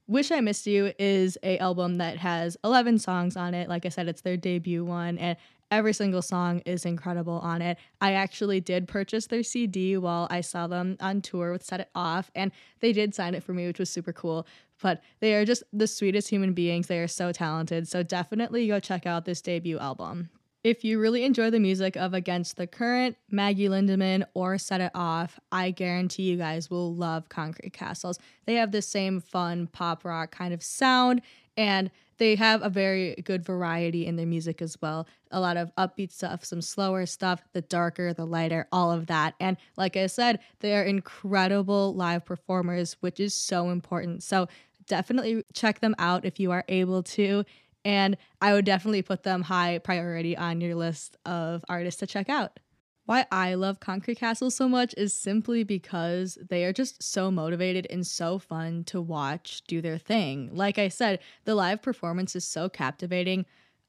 Wish 0.07 0.31
I 0.31 0.41
Missed 0.41 0.67
You 0.67 0.93
is 0.99 1.39
a 1.43 1.57
album 1.59 1.97
that 1.97 2.19
has 2.19 2.59
11 2.63 2.99
songs 2.99 3.39
on 3.39 3.55
it. 3.55 3.71
Like 3.71 3.87
I 3.87 3.89
said, 3.89 4.07
it's 4.07 4.21
their 4.21 4.37
debut 4.37 4.85
one 4.85 5.17
and 5.17 5.39
every 5.71 5.95
single 5.95 6.21
song 6.21 6.61
is 6.67 6.85
incredible 6.85 7.39
on 7.39 7.63
it. 7.63 7.79
I 8.03 8.13
actually 8.13 8.61
did 8.61 8.87
purchase 8.87 9.29
their 9.29 9.43
CD 9.43 9.97
while 9.97 10.29
I 10.31 10.43
saw 10.43 10.67
them 10.67 10.99
on 11.01 11.23
tour 11.23 11.53
with 11.53 11.65
Set 11.65 11.81
It 11.81 11.89
Off 11.95 12.31
and 12.35 12.53
they 12.81 12.93
did 12.93 13.15
sign 13.15 13.35
it 13.35 13.43
for 13.43 13.55
me, 13.55 13.67
which 13.67 13.79
was 13.79 13.89
super 13.89 14.13
cool. 14.13 14.47
But 14.83 15.03
they 15.21 15.35
are 15.37 15.47
just 15.47 15.63
the 15.73 15.87
sweetest 15.87 16.29
human 16.29 16.53
beings. 16.53 16.87
They 16.87 16.99
are 16.99 17.09
so 17.09 17.33
talented. 17.33 17.89
So 17.89 18.03
definitely 18.03 18.67
go 18.69 18.81
check 18.81 19.07
out 19.07 19.25
this 19.25 19.41
debut 19.41 19.79
album. 19.79 20.29
If 20.65 20.83
you 20.83 20.99
really 20.99 21.25
enjoy 21.25 21.51
the 21.51 21.61
music 21.61 21.95
of 21.95 22.15
Against 22.15 22.57
the 22.57 22.67
Current, 22.67 23.19
Maggie 23.31 23.69
Lindemann, 23.69 24.25
or 24.33 24.57
Set 24.57 24.81
It 24.81 24.93
Off, 24.95 25.39
I 25.53 25.71
guarantee 25.71 26.23
you 26.23 26.39
guys 26.39 26.71
will 26.71 26.95
love 26.95 27.29
Concrete 27.29 27.75
Castles. 27.75 28.19
They 28.47 28.55
have 28.55 28.73
the 28.73 28.81
same 28.81 29.21
fun 29.21 29.67
pop 29.67 30.07
rock 30.07 30.31
kind 30.31 30.55
of 30.55 30.63
sound, 30.63 31.21
and 31.59 31.91
they 32.17 32.35
have 32.37 32.63
a 32.63 32.71
very 32.71 33.15
good 33.27 33.45
variety 33.45 34.07
in 34.07 34.17
their 34.17 34.25
music 34.25 34.63
as 34.63 34.81
well. 34.81 35.07
A 35.31 35.39
lot 35.39 35.59
of 35.59 35.71
upbeat 35.77 36.13
stuff, 36.13 36.47
some 36.47 36.63
slower 36.63 37.05
stuff, 37.05 37.43
the 37.53 37.61
darker, 37.61 38.15
the 38.15 38.25
lighter, 38.25 38.67
all 38.73 38.91
of 38.91 39.07
that. 39.09 39.35
And 39.39 39.59
like 39.77 39.99
I 39.99 40.07
said, 40.07 40.39
they 40.61 40.75
are 40.75 40.83
incredible 40.83 41.93
live 41.95 42.25
performers, 42.25 42.97
which 43.01 43.21
is 43.21 43.35
so 43.35 43.69
important. 43.69 44.23
So 44.23 44.49
definitely 44.87 45.45
check 45.53 45.81
them 45.81 45.95
out 45.99 46.25
if 46.25 46.41
you 46.41 46.53
are 46.53 46.65
able 46.69 47.03
to. 47.03 47.45
And 47.85 48.17
I 48.41 48.53
would 48.53 48.65
definitely 48.65 49.03
put 49.03 49.23
them 49.23 49.43
high 49.43 49.79
priority 49.79 50.37
on 50.37 50.61
your 50.61 50.75
list 50.75 51.17
of 51.27 51.65
artists 51.69 52.01
to 52.01 52.07
check 52.07 52.29
out. 52.29 52.59
Why 53.07 53.27
I 53.31 53.55
love 53.55 53.81
Concrete 53.81 54.19
Castle 54.19 54.51
so 54.51 54.67
much 54.67 54.95
is 54.97 55.13
simply 55.13 55.63
because 55.63 56.39
they 56.49 56.65
are 56.65 56.73
just 56.73 57.03
so 57.03 57.31
motivated 57.31 57.87
and 57.91 58.07
so 58.07 58.39
fun 58.39 58.85
to 58.85 59.01
watch 59.01 59.63
do 59.67 59.83
their 59.83 59.99
thing. 59.99 60.49
Like 60.55 60.79
I 60.79 60.89
said, 60.89 61.19
the 61.45 61.55
live 61.55 61.83
performance 61.83 62.35
is 62.35 62.47
so 62.47 62.71
captivating. 62.71 63.45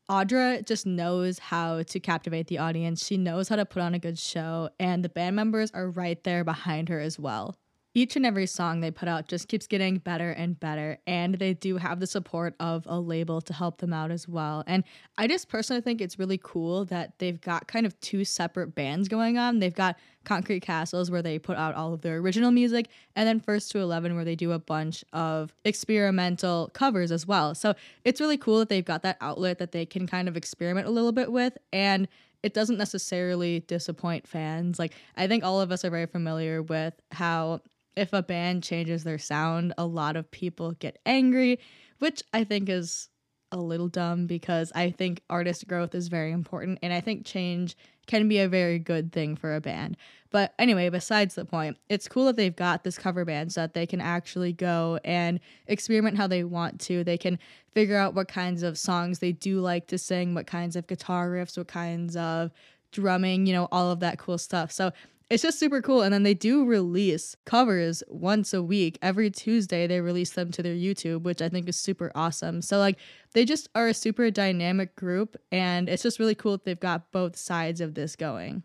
Audra 0.09 0.65
just 0.65 0.85
knows 0.85 1.39
how 1.39 1.83
to 1.83 1.99
captivate 2.01 2.47
the 2.47 2.57
audience. 2.57 3.05
She 3.05 3.15
knows 3.15 3.47
how 3.47 3.55
to 3.55 3.65
put 3.65 3.81
on 3.81 3.95
a 3.95 3.99
good 3.99 4.19
show, 4.19 4.69
and 4.79 5.03
the 5.03 5.09
band 5.09 5.37
members 5.37 5.71
are 5.71 5.89
right 5.89 6.21
there 6.25 6.43
behind 6.43 6.89
her 6.89 6.99
as 6.99 7.17
well 7.17 7.55
each 7.95 8.17
and 8.17 8.25
every 8.25 8.45
song 8.45 8.81
they 8.81 8.91
put 8.91 9.07
out 9.07 9.27
just 9.29 9.47
keeps 9.47 9.65
getting 9.67 9.97
better 9.97 10.31
and 10.31 10.59
better 10.59 10.97
and 11.07 11.35
they 11.35 11.53
do 11.53 11.77
have 11.77 12.01
the 12.01 12.05
support 12.05 12.53
of 12.59 12.83
a 12.87 12.99
label 12.99 13.39
to 13.39 13.53
help 13.53 13.77
them 13.77 13.93
out 13.93 14.11
as 14.11 14.27
well. 14.27 14.63
And 14.67 14.83
i 15.17 15.27
just 15.27 15.47
personally 15.47 15.81
think 15.81 16.01
it's 16.01 16.19
really 16.19 16.39
cool 16.43 16.83
that 16.85 17.17
they've 17.19 17.39
got 17.39 17.67
kind 17.67 17.85
of 17.85 17.97
two 18.01 18.25
separate 18.25 18.75
bands 18.75 19.07
going 19.07 19.37
on. 19.37 19.59
They've 19.59 19.73
got 19.73 19.97
concrete 20.25 20.59
castles 20.59 21.09
where 21.09 21.21
they 21.21 21.39
put 21.39 21.55
out 21.55 21.73
all 21.73 21.93
of 21.93 22.01
their 22.01 22.17
original 22.17 22.51
music 22.51 22.89
and 23.15 23.25
then 23.25 23.39
first 23.39 23.71
to 23.71 23.79
11 23.79 24.15
where 24.15 24.25
they 24.25 24.35
do 24.35 24.51
a 24.51 24.59
bunch 24.59 25.05
of 25.13 25.55
experimental 25.63 26.69
covers 26.73 27.13
as 27.13 27.25
well. 27.25 27.55
So 27.55 27.75
it's 28.03 28.19
really 28.19 28.37
cool 28.37 28.59
that 28.59 28.67
they've 28.67 28.83
got 28.83 29.03
that 29.03 29.17
outlet 29.21 29.57
that 29.59 29.71
they 29.71 29.85
can 29.85 30.05
kind 30.05 30.27
of 30.27 30.35
experiment 30.35 30.85
a 30.85 30.91
little 30.91 31.13
bit 31.13 31.31
with 31.31 31.57
and 31.71 32.09
it 32.43 32.53
doesn't 32.53 32.77
necessarily 32.77 33.61
disappoint 33.61 34.27
fans. 34.27 34.77
Like, 34.77 34.93
I 35.17 35.25
think 35.25 35.43
all 35.43 35.61
of 35.61 35.71
us 35.71 35.83
are 35.83 35.89
very 35.89 36.05
familiar 36.05 36.61
with 36.61 36.93
how 37.09 37.61
if 37.95 38.13
a 38.13 38.23
band 38.23 38.63
changes 38.63 39.03
their 39.03 39.17
sound, 39.17 39.73
a 39.77 39.85
lot 39.85 40.15
of 40.15 40.29
people 40.31 40.73
get 40.73 40.99
angry, 41.05 41.59
which 41.99 42.23
I 42.33 42.43
think 42.43 42.69
is 42.69 43.09
a 43.51 43.57
little 43.57 43.87
dumb 43.87 44.27
because 44.27 44.71
I 44.75 44.91
think 44.91 45.21
artist 45.29 45.67
growth 45.67 45.95
is 45.95 46.07
very 46.07 46.31
important 46.31 46.79
and 46.81 46.91
I 46.91 46.99
think 46.99 47.25
change 47.25 47.77
can 48.07 48.27
be 48.27 48.39
a 48.39 48.49
very 48.49 48.79
good 48.79 49.11
thing 49.11 49.35
for 49.35 49.55
a 49.55 49.61
band. 49.61 49.97
But 50.29 50.53
anyway, 50.59 50.89
besides 50.89 51.35
the 51.35 51.45
point, 51.45 51.77
it's 51.89 52.07
cool 52.07 52.25
that 52.25 52.35
they've 52.35 52.55
got 52.55 52.83
this 52.83 52.97
cover 52.97 53.23
band 53.23 53.53
so 53.53 53.61
that 53.61 53.73
they 53.73 53.85
can 53.85 54.01
actually 54.01 54.51
go 54.51 54.99
and 55.05 55.39
experiment 55.67 56.17
how 56.17 56.27
they 56.27 56.43
want 56.43 56.81
to. 56.81 57.03
They 57.03 57.17
can 57.17 57.39
figure 57.73 57.97
out 57.97 58.13
what 58.13 58.27
kinds 58.27 58.61
of 58.61 58.77
songs 58.77 59.19
they 59.19 59.31
do 59.31 59.59
like 59.59 59.87
to 59.87 59.97
sing, 59.97 60.33
what 60.33 60.47
kinds 60.47 60.75
of 60.75 60.87
guitar 60.87 61.29
riffs, 61.29 61.57
what 61.57 61.67
kinds 61.67 62.15
of 62.17 62.51
drumming, 62.91 63.45
you 63.45 63.53
know, 63.53 63.67
all 63.71 63.91
of 63.91 64.01
that 64.01 64.19
cool 64.19 64.37
stuff. 64.37 64.71
So 64.71 64.91
it's 65.29 65.43
just 65.43 65.59
super 65.59 65.81
cool. 65.81 66.01
And 66.01 66.13
then 66.13 66.23
they 66.23 66.33
do 66.33 66.65
release 66.65 67.35
covers 67.45 68.03
once 68.07 68.53
a 68.53 68.61
week. 68.61 68.99
Every 69.01 69.31
Tuesday, 69.31 69.87
they 69.87 69.99
release 70.01 70.31
them 70.31 70.51
to 70.51 70.61
their 70.61 70.75
YouTube, 70.75 71.23
which 71.23 71.41
I 71.41 71.49
think 71.49 71.67
is 71.67 71.77
super 71.77 72.11
awesome. 72.13 72.61
So, 72.61 72.77
like, 72.77 72.99
they 73.33 73.43
just 73.43 73.67
are 73.73 73.87
a 73.87 73.93
super 73.93 74.29
dynamic 74.29 74.95
group. 74.95 75.35
And 75.51 75.89
it's 75.89 76.03
just 76.03 76.19
really 76.19 76.35
cool 76.35 76.53
that 76.53 76.65
they've 76.65 76.79
got 76.79 77.11
both 77.11 77.35
sides 77.35 77.81
of 77.81 77.95
this 77.95 78.15
going. 78.15 78.63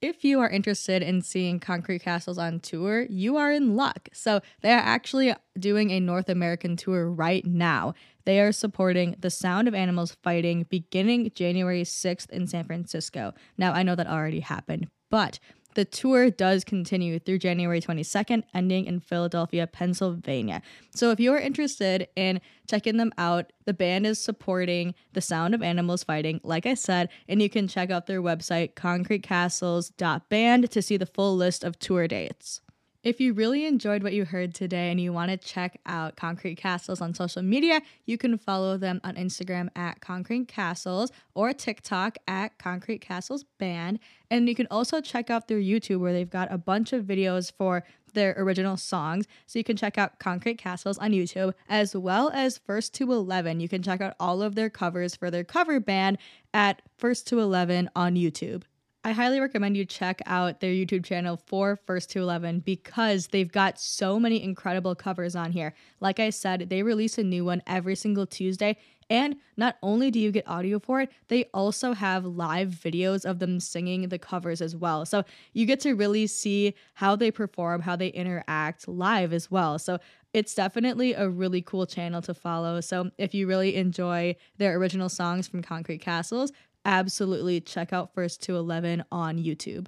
If 0.00 0.22
you 0.22 0.40
are 0.40 0.50
interested 0.50 1.00
in 1.00 1.22
seeing 1.22 1.60
Concrete 1.60 2.02
Castles 2.02 2.36
on 2.36 2.60
tour, 2.60 3.06
you 3.08 3.36
are 3.36 3.52
in 3.52 3.76
luck. 3.76 4.08
So, 4.12 4.40
they 4.62 4.72
are 4.72 4.80
actually 4.80 5.32
doing 5.58 5.92
a 5.92 6.00
North 6.00 6.28
American 6.28 6.76
tour 6.76 7.08
right 7.08 7.46
now. 7.46 7.94
They 8.24 8.40
are 8.40 8.52
supporting 8.52 9.14
The 9.20 9.30
Sound 9.30 9.68
of 9.68 9.74
Animals 9.74 10.16
Fighting 10.24 10.66
beginning 10.68 11.30
January 11.36 11.84
6th 11.84 12.30
in 12.30 12.48
San 12.48 12.64
Francisco. 12.64 13.32
Now, 13.56 13.72
I 13.72 13.84
know 13.84 13.94
that 13.94 14.08
already 14.08 14.40
happened, 14.40 14.88
but 15.10 15.38
the 15.74 15.84
tour 15.84 16.30
does 16.30 16.64
continue 16.64 17.18
through 17.18 17.38
January 17.38 17.80
22nd, 17.80 18.44
ending 18.54 18.86
in 18.86 19.00
Philadelphia, 19.00 19.66
Pennsylvania. 19.66 20.62
So 20.94 21.10
if 21.10 21.20
you're 21.20 21.38
interested 21.38 22.08
in 22.16 22.40
checking 22.68 22.96
them 22.96 23.12
out, 23.18 23.52
the 23.64 23.74
band 23.74 24.06
is 24.06 24.18
supporting 24.18 24.94
The 25.12 25.20
Sound 25.20 25.54
of 25.54 25.62
Animals 25.62 26.04
Fighting, 26.04 26.40
like 26.42 26.66
I 26.66 26.74
said, 26.74 27.08
and 27.28 27.42
you 27.42 27.50
can 27.50 27.68
check 27.68 27.90
out 27.90 28.06
their 28.06 28.22
website, 28.22 28.74
concretecastles.band, 28.74 30.70
to 30.70 30.82
see 30.82 30.96
the 30.96 31.06
full 31.06 31.36
list 31.36 31.64
of 31.64 31.78
tour 31.78 32.08
dates. 32.08 32.60
If 33.04 33.20
you 33.20 33.34
really 33.34 33.66
enjoyed 33.66 34.02
what 34.02 34.14
you 34.14 34.24
heard 34.24 34.54
today 34.54 34.90
and 34.90 34.98
you 34.98 35.12
want 35.12 35.30
to 35.30 35.36
check 35.36 35.78
out 35.84 36.16
Concrete 36.16 36.54
Castles 36.54 37.02
on 37.02 37.12
social 37.12 37.42
media, 37.42 37.82
you 38.06 38.16
can 38.16 38.38
follow 38.38 38.78
them 38.78 38.98
on 39.04 39.16
Instagram 39.16 39.68
at 39.76 40.00
Concrete 40.00 40.48
Castles 40.48 41.12
or 41.34 41.52
TikTok 41.52 42.16
at 42.26 42.56
Concrete 42.56 43.02
Castles 43.02 43.44
Band. 43.58 43.98
And 44.30 44.48
you 44.48 44.54
can 44.54 44.66
also 44.70 45.02
check 45.02 45.28
out 45.28 45.48
their 45.48 45.58
YouTube 45.58 46.00
where 46.00 46.14
they've 46.14 46.30
got 46.30 46.50
a 46.50 46.56
bunch 46.56 46.94
of 46.94 47.04
videos 47.04 47.52
for 47.52 47.84
their 48.14 48.34
original 48.38 48.78
songs. 48.78 49.26
So 49.44 49.58
you 49.58 49.64
can 49.64 49.76
check 49.76 49.98
out 49.98 50.18
Concrete 50.18 50.56
Castles 50.56 50.96
on 50.96 51.10
YouTube 51.10 51.52
as 51.68 51.94
well 51.94 52.30
as 52.32 52.56
First 52.56 52.94
to 52.94 53.12
11. 53.12 53.60
You 53.60 53.68
can 53.68 53.82
check 53.82 54.00
out 54.00 54.14
all 54.18 54.40
of 54.40 54.54
their 54.54 54.70
covers 54.70 55.14
for 55.14 55.30
their 55.30 55.44
cover 55.44 55.78
band 55.78 56.16
at 56.54 56.80
First 56.96 57.26
to 57.26 57.38
11 57.38 57.90
on 57.94 58.14
YouTube. 58.14 58.62
I 59.06 59.12
highly 59.12 59.38
recommend 59.38 59.76
you 59.76 59.84
check 59.84 60.22
out 60.24 60.60
their 60.60 60.72
YouTube 60.72 61.04
channel 61.04 61.36
for 61.36 61.76
First 61.76 62.08
to 62.12 62.20
11 62.20 62.60
because 62.60 63.26
they've 63.26 63.52
got 63.52 63.78
so 63.78 64.18
many 64.18 64.42
incredible 64.42 64.94
covers 64.94 65.36
on 65.36 65.52
here. 65.52 65.74
Like 66.00 66.18
I 66.18 66.30
said, 66.30 66.70
they 66.70 66.82
release 66.82 67.18
a 67.18 67.22
new 67.22 67.44
one 67.44 67.62
every 67.66 67.96
single 67.96 68.24
Tuesday. 68.24 68.78
And 69.10 69.36
not 69.58 69.76
only 69.82 70.10
do 70.10 70.18
you 70.18 70.32
get 70.32 70.48
audio 70.48 70.78
for 70.78 71.02
it, 71.02 71.10
they 71.28 71.44
also 71.52 71.92
have 71.92 72.24
live 72.24 72.70
videos 72.70 73.26
of 73.26 73.40
them 73.40 73.60
singing 73.60 74.08
the 74.08 74.18
covers 74.18 74.62
as 74.62 74.74
well. 74.74 75.04
So 75.04 75.24
you 75.52 75.66
get 75.66 75.80
to 75.80 75.92
really 75.92 76.26
see 76.26 76.74
how 76.94 77.14
they 77.14 77.30
perform, 77.30 77.82
how 77.82 77.96
they 77.96 78.08
interact 78.08 78.88
live 78.88 79.34
as 79.34 79.50
well. 79.50 79.78
So 79.78 79.98
it's 80.32 80.54
definitely 80.54 81.12
a 81.12 81.28
really 81.28 81.60
cool 81.60 81.84
channel 81.84 82.22
to 82.22 82.32
follow. 82.32 82.80
So 82.80 83.10
if 83.18 83.34
you 83.34 83.46
really 83.46 83.76
enjoy 83.76 84.36
their 84.56 84.78
original 84.78 85.10
songs 85.10 85.46
from 85.46 85.60
Concrete 85.62 86.00
Castles, 86.00 86.50
absolutely 86.84 87.60
check 87.60 87.92
out 87.92 88.14
First 88.14 88.42
to 88.42 88.56
11 88.56 89.04
on 89.10 89.38
YouTube. 89.38 89.86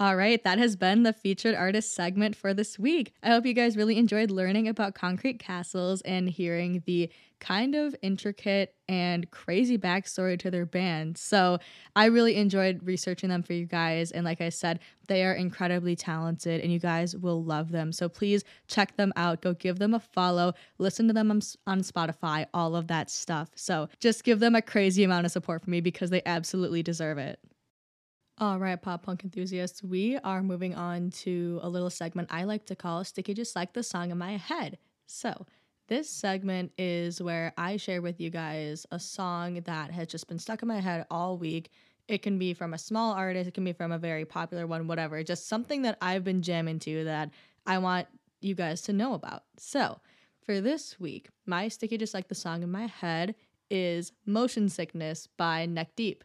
All 0.00 0.14
right, 0.14 0.40
that 0.44 0.58
has 0.58 0.76
been 0.76 1.02
the 1.02 1.12
featured 1.12 1.56
artist 1.56 1.92
segment 1.92 2.36
for 2.36 2.54
this 2.54 2.78
week. 2.78 3.12
I 3.20 3.30
hope 3.30 3.44
you 3.44 3.52
guys 3.52 3.76
really 3.76 3.98
enjoyed 3.98 4.30
learning 4.30 4.68
about 4.68 4.94
concrete 4.94 5.40
castles 5.40 6.02
and 6.02 6.28
hearing 6.28 6.84
the 6.86 7.10
kind 7.40 7.74
of 7.74 7.96
intricate 8.00 8.76
and 8.88 9.28
crazy 9.32 9.76
backstory 9.76 10.38
to 10.38 10.52
their 10.52 10.66
band. 10.66 11.18
So, 11.18 11.58
I 11.96 12.04
really 12.06 12.36
enjoyed 12.36 12.80
researching 12.84 13.28
them 13.28 13.42
for 13.42 13.54
you 13.54 13.66
guys. 13.66 14.12
And 14.12 14.24
like 14.24 14.40
I 14.40 14.50
said, 14.50 14.78
they 15.08 15.24
are 15.24 15.34
incredibly 15.34 15.96
talented 15.96 16.60
and 16.60 16.72
you 16.72 16.78
guys 16.78 17.16
will 17.16 17.42
love 17.42 17.72
them. 17.72 17.90
So, 17.90 18.08
please 18.08 18.44
check 18.68 18.96
them 18.96 19.12
out. 19.16 19.42
Go 19.42 19.52
give 19.52 19.80
them 19.80 19.94
a 19.94 20.00
follow, 20.00 20.54
listen 20.78 21.08
to 21.08 21.12
them 21.12 21.32
on, 21.32 21.80
Spotify, 21.80 22.46
all 22.54 22.76
of 22.76 22.86
that 22.86 23.10
stuff. 23.10 23.50
So, 23.56 23.88
just 23.98 24.22
give 24.22 24.38
them 24.38 24.54
a 24.54 24.62
crazy 24.62 25.02
amount 25.02 25.26
of 25.26 25.32
support 25.32 25.60
for 25.64 25.70
me 25.70 25.80
because 25.80 26.10
they 26.10 26.22
absolutely 26.24 26.84
deserve 26.84 27.18
it. 27.18 27.40
All 28.40 28.60
right, 28.60 28.80
pop 28.80 29.02
punk 29.02 29.24
enthusiasts, 29.24 29.82
we 29.82 30.16
are 30.18 30.44
moving 30.44 30.72
on 30.76 31.10
to 31.10 31.58
a 31.60 31.68
little 31.68 31.90
segment 31.90 32.28
I 32.30 32.44
like 32.44 32.66
to 32.66 32.76
call 32.76 33.02
Sticky 33.02 33.34
Just 33.34 33.56
Like 33.56 33.72
the 33.72 33.82
Song 33.82 34.12
in 34.12 34.18
My 34.18 34.36
Head. 34.36 34.78
So, 35.06 35.44
this 35.88 36.08
segment 36.08 36.70
is 36.78 37.20
where 37.20 37.52
I 37.58 37.78
share 37.78 38.00
with 38.00 38.20
you 38.20 38.30
guys 38.30 38.86
a 38.92 39.00
song 39.00 39.60
that 39.64 39.90
has 39.90 40.06
just 40.06 40.28
been 40.28 40.38
stuck 40.38 40.62
in 40.62 40.68
my 40.68 40.78
head 40.78 41.04
all 41.10 41.36
week. 41.36 41.72
It 42.06 42.22
can 42.22 42.38
be 42.38 42.54
from 42.54 42.74
a 42.74 42.78
small 42.78 43.12
artist, 43.12 43.48
it 43.48 43.54
can 43.54 43.64
be 43.64 43.72
from 43.72 43.90
a 43.90 43.98
very 43.98 44.24
popular 44.24 44.68
one, 44.68 44.86
whatever. 44.86 45.20
Just 45.24 45.48
something 45.48 45.82
that 45.82 45.98
I've 46.00 46.22
been 46.22 46.42
jamming 46.42 46.78
to 46.80 47.02
that 47.06 47.30
I 47.66 47.78
want 47.78 48.06
you 48.40 48.54
guys 48.54 48.82
to 48.82 48.92
know 48.92 49.14
about. 49.14 49.42
So, 49.56 49.98
for 50.42 50.60
this 50.60 51.00
week, 51.00 51.28
my 51.44 51.66
Sticky 51.66 51.98
Just 51.98 52.14
Like 52.14 52.28
the 52.28 52.36
Song 52.36 52.62
in 52.62 52.70
My 52.70 52.86
Head 52.86 53.34
is 53.68 54.12
Motion 54.26 54.68
Sickness 54.68 55.26
by 55.36 55.66
Neck 55.66 55.96
Deep. 55.96 56.22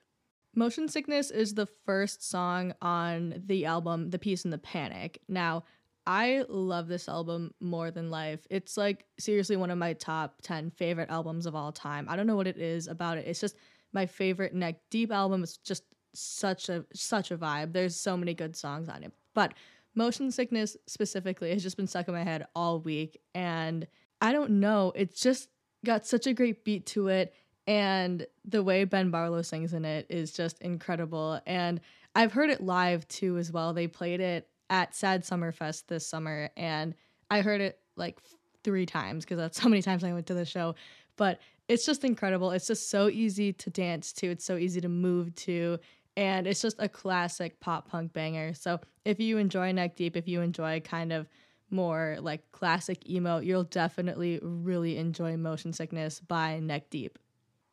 Motion 0.56 0.88
Sickness 0.88 1.32
is 1.32 1.56
the 1.56 1.66
first 1.66 2.30
song 2.30 2.74
on 2.82 3.42
the 3.48 3.66
album 3.66 4.12
The 4.12 4.20
Peace 4.20 4.44
and 4.44 4.54
the 4.54 4.60
Panic. 4.60 5.20
Now, 5.28 5.64
I 6.06 6.44
love 6.48 6.88
this 6.88 7.10
album 7.10 7.54
more 7.60 7.90
than 7.90 8.12
life. 8.12 8.46
It's 8.52 8.78
like 8.78 9.06
seriously 9.18 9.56
one 9.56 9.72
of 9.72 9.80
my 9.80 9.94
top 9.94 10.36
10 10.44 10.70
favorite 10.72 11.10
albums 11.10 11.48
of 11.48 11.56
all 11.56 11.72
time. 11.72 12.08
I 12.08 12.16
don't 12.16 12.28
know 12.28 12.36
what 12.36 12.46
it 12.46 12.58
is 12.58 12.88
about 12.88 13.18
it. 13.18 13.26
It's 13.26 13.40
just 13.40 13.56
my 13.94 14.06
favorite 14.06 14.54
neck 14.54 14.76
deep 14.92 15.12
album. 15.12 15.42
It's 15.42 15.58
just 15.58 15.84
such 16.14 16.70
a 16.70 16.86
such 16.94 17.32
a 17.32 17.38
vibe. 17.38 17.74
There's 17.74 17.96
so 17.96 18.16
many 18.16 18.36
good 18.36 18.56
songs 18.56 18.90
on 18.90 19.04
it. 19.04 19.12
But 19.34 19.56
Motion 19.96 20.30
Sickness 20.30 20.78
specifically 20.86 21.52
has 21.52 21.64
just 21.64 21.78
been 21.78 21.88
stuck 21.88 22.08
in 22.08 22.14
my 22.14 22.24
head 22.24 22.46
all 22.56 22.80
week 22.80 23.20
and 23.34 23.88
I 24.22 24.32
don't 24.32 24.60
know, 24.60 24.92
it's 24.96 25.20
just 25.20 25.50
got 25.86 26.06
such 26.06 26.28
a 26.28 26.34
great 26.34 26.64
beat 26.64 26.86
to 26.88 27.08
it 27.08 27.34
and 27.68 28.26
the 28.46 28.64
way 28.64 28.84
Ben 28.84 29.10
Barlow 29.10 29.42
sings 29.42 29.74
in 29.74 29.86
it 29.86 30.08
is 30.10 30.34
just 30.34 30.62
incredible. 30.62 31.40
And 31.46 31.80
I've 32.16 32.34
heard 32.34 32.50
it 32.50 32.62
live 32.62 33.08
too 33.08 33.38
as 33.38 33.52
well. 33.52 33.74
They 33.74 33.88
played 33.88 34.20
it 34.20 34.48
at 34.70 34.96
Sad 34.96 35.26
Summer 35.26 35.52
Fest 35.52 35.88
this 35.88 36.08
summer, 36.08 36.50
and 36.58 36.94
I 37.30 37.42
heard 37.42 37.62
it 37.62 37.80
like 37.96 38.20
three 38.64 38.86
times 38.86 39.24
because 39.24 39.38
that's 39.38 39.60
how 39.60 39.70
many 39.70 39.82
times 39.82 40.04
I 40.04 40.14
went 40.14 40.28
to 40.28 40.34
the 40.34 40.46
show. 40.46 40.76
But 41.16 41.40
it's 41.68 41.86
just 41.86 42.04
incredible. 42.04 42.52
It's 42.52 42.68
just 42.68 42.90
so 42.90 43.08
easy 43.08 43.54
to 43.54 43.70
dance 43.70 44.12
to. 44.14 44.28
It's 44.28 44.46
so 44.46 44.58
easy 44.58 44.82
to 44.82 44.90
move 44.90 45.34
to. 45.36 45.80
And 46.16 46.46
it's 46.46 46.62
just 46.62 46.76
a 46.80 46.90
classic 46.90 47.60
pop 47.60 47.90
punk 47.90 48.14
banger. 48.14 48.54
So 48.54 48.80
if 49.06 49.20
you 49.20 49.38
enjoy 49.38 49.72
Neck 49.72 49.96
Deep, 49.96 50.18
if 50.18 50.28
you 50.28 50.42
enjoy 50.42 50.82
kind 50.82 51.12
of 51.12 51.28
more 51.72 52.18
like 52.20 52.52
classic 52.52 53.10
emo, 53.10 53.40
you'll 53.40 53.64
definitely 53.64 54.40
really 54.42 54.98
enjoy 54.98 55.38
Motion 55.38 55.74
Sickness 55.74 56.20
by 56.20 56.60
Neck 56.60 56.90
Deep. 56.90 57.18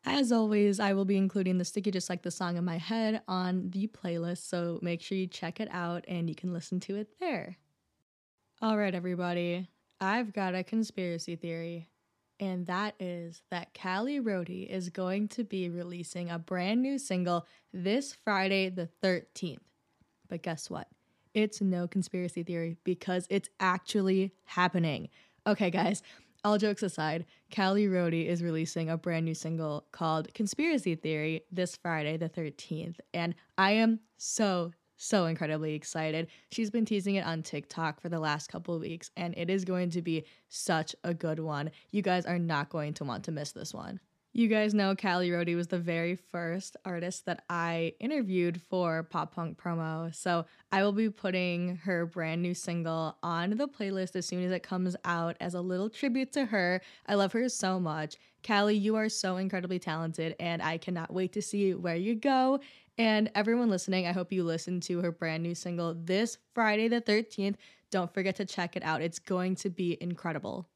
As 0.03 0.31
always, 0.31 0.79
I 0.79 0.93
will 0.93 1.05
be 1.05 1.17
including 1.17 1.57
the 1.57 1.65
Sticky 1.65 1.91
Just 1.91 2.09
Like 2.09 2.23
the 2.23 2.31
Song 2.31 2.57
in 2.57 2.65
My 2.65 2.77
Head 2.77 3.21
on 3.27 3.69
the 3.69 3.87
playlist, 3.87 4.49
so 4.49 4.79
make 4.81 5.01
sure 5.01 5.17
you 5.17 5.27
check 5.27 5.59
it 5.59 5.67
out 5.71 6.05
and 6.07 6.27
you 6.27 6.35
can 6.35 6.53
listen 6.53 6.79
to 6.81 6.95
it 6.95 7.19
there. 7.19 7.57
All 8.61 8.77
right, 8.77 8.95
everybody, 8.95 9.67
I've 9.99 10.33
got 10.33 10.55
a 10.55 10.63
conspiracy 10.63 11.35
theory, 11.35 11.87
and 12.39 12.65
that 12.65 12.95
is 12.99 13.43
that 13.51 13.77
Callie 13.79 14.19
Rohde 14.19 14.67
is 14.67 14.89
going 14.89 15.27
to 15.29 15.43
be 15.43 15.69
releasing 15.69 16.31
a 16.31 16.39
brand 16.39 16.81
new 16.81 16.97
single 16.97 17.45
this 17.71 18.15
Friday, 18.23 18.69
the 18.69 18.89
13th. 19.03 19.59
But 20.27 20.41
guess 20.41 20.69
what? 20.69 20.87
It's 21.35 21.61
no 21.61 21.87
conspiracy 21.87 22.41
theory 22.41 22.77
because 22.83 23.27
it's 23.29 23.49
actually 23.59 24.33
happening. 24.45 25.09
Okay, 25.45 25.69
guys, 25.69 26.01
all 26.43 26.57
jokes 26.57 26.83
aside, 26.83 27.25
Callie 27.55 27.87
Rohde 27.87 28.25
is 28.25 28.43
releasing 28.43 28.89
a 28.89 28.97
brand 28.97 29.25
new 29.25 29.33
single 29.33 29.85
called 29.91 30.33
Conspiracy 30.33 30.95
Theory 30.95 31.43
this 31.51 31.75
Friday, 31.75 32.17
the 32.17 32.29
13th. 32.29 32.97
And 33.13 33.35
I 33.57 33.71
am 33.71 33.99
so, 34.17 34.71
so 34.97 35.25
incredibly 35.25 35.73
excited. 35.75 36.27
She's 36.51 36.71
been 36.71 36.85
teasing 36.85 37.15
it 37.15 37.25
on 37.25 37.43
TikTok 37.43 38.01
for 38.01 38.09
the 38.09 38.19
last 38.19 38.47
couple 38.47 38.75
of 38.75 38.81
weeks, 38.81 39.11
and 39.15 39.35
it 39.37 39.49
is 39.49 39.65
going 39.65 39.91
to 39.91 40.01
be 40.01 40.25
such 40.49 40.95
a 41.03 41.13
good 41.13 41.39
one. 41.39 41.71
You 41.91 42.01
guys 42.01 42.25
are 42.25 42.39
not 42.39 42.69
going 42.69 42.93
to 42.95 43.03
want 43.03 43.23
to 43.25 43.31
miss 43.31 43.51
this 43.51 43.73
one. 43.73 43.99
You 44.33 44.47
guys 44.47 44.73
know 44.73 44.95
Callie 44.95 45.29
Rohde 45.29 45.57
was 45.57 45.67
the 45.67 45.77
very 45.77 46.15
first 46.15 46.77
artist 46.85 47.25
that 47.25 47.43
I 47.49 47.95
interviewed 47.99 48.61
for 48.61 49.03
Pop 49.03 49.35
Punk 49.35 49.61
promo. 49.61 50.15
So 50.15 50.45
I 50.71 50.83
will 50.83 50.93
be 50.93 51.09
putting 51.09 51.75
her 51.83 52.05
brand 52.05 52.41
new 52.41 52.53
single 52.53 53.17
on 53.21 53.49
the 53.49 53.67
playlist 53.67 54.15
as 54.15 54.25
soon 54.25 54.45
as 54.45 54.53
it 54.53 54.63
comes 54.63 54.95
out 55.03 55.35
as 55.41 55.53
a 55.53 55.59
little 55.59 55.89
tribute 55.89 56.31
to 56.31 56.45
her. 56.45 56.81
I 57.07 57.15
love 57.15 57.33
her 57.33 57.49
so 57.49 57.77
much. 57.77 58.15
Callie, 58.47 58.77
you 58.77 58.95
are 58.95 59.09
so 59.09 59.35
incredibly 59.35 59.79
talented, 59.79 60.37
and 60.39 60.61
I 60.61 60.77
cannot 60.77 61.13
wait 61.13 61.33
to 61.33 61.41
see 61.41 61.73
where 61.73 61.97
you 61.97 62.15
go. 62.15 62.61
And 62.97 63.29
everyone 63.35 63.69
listening, 63.69 64.07
I 64.07 64.13
hope 64.13 64.31
you 64.31 64.45
listen 64.45 64.79
to 64.81 65.01
her 65.01 65.11
brand 65.11 65.43
new 65.43 65.55
single 65.55 65.93
this 65.93 66.37
Friday, 66.53 66.87
the 66.87 67.01
13th. 67.01 67.55
Don't 67.89 68.13
forget 68.13 68.37
to 68.37 68.45
check 68.45 68.77
it 68.77 68.83
out, 68.83 69.01
it's 69.01 69.19
going 69.19 69.55
to 69.55 69.69
be 69.69 69.97
incredible. 69.99 70.69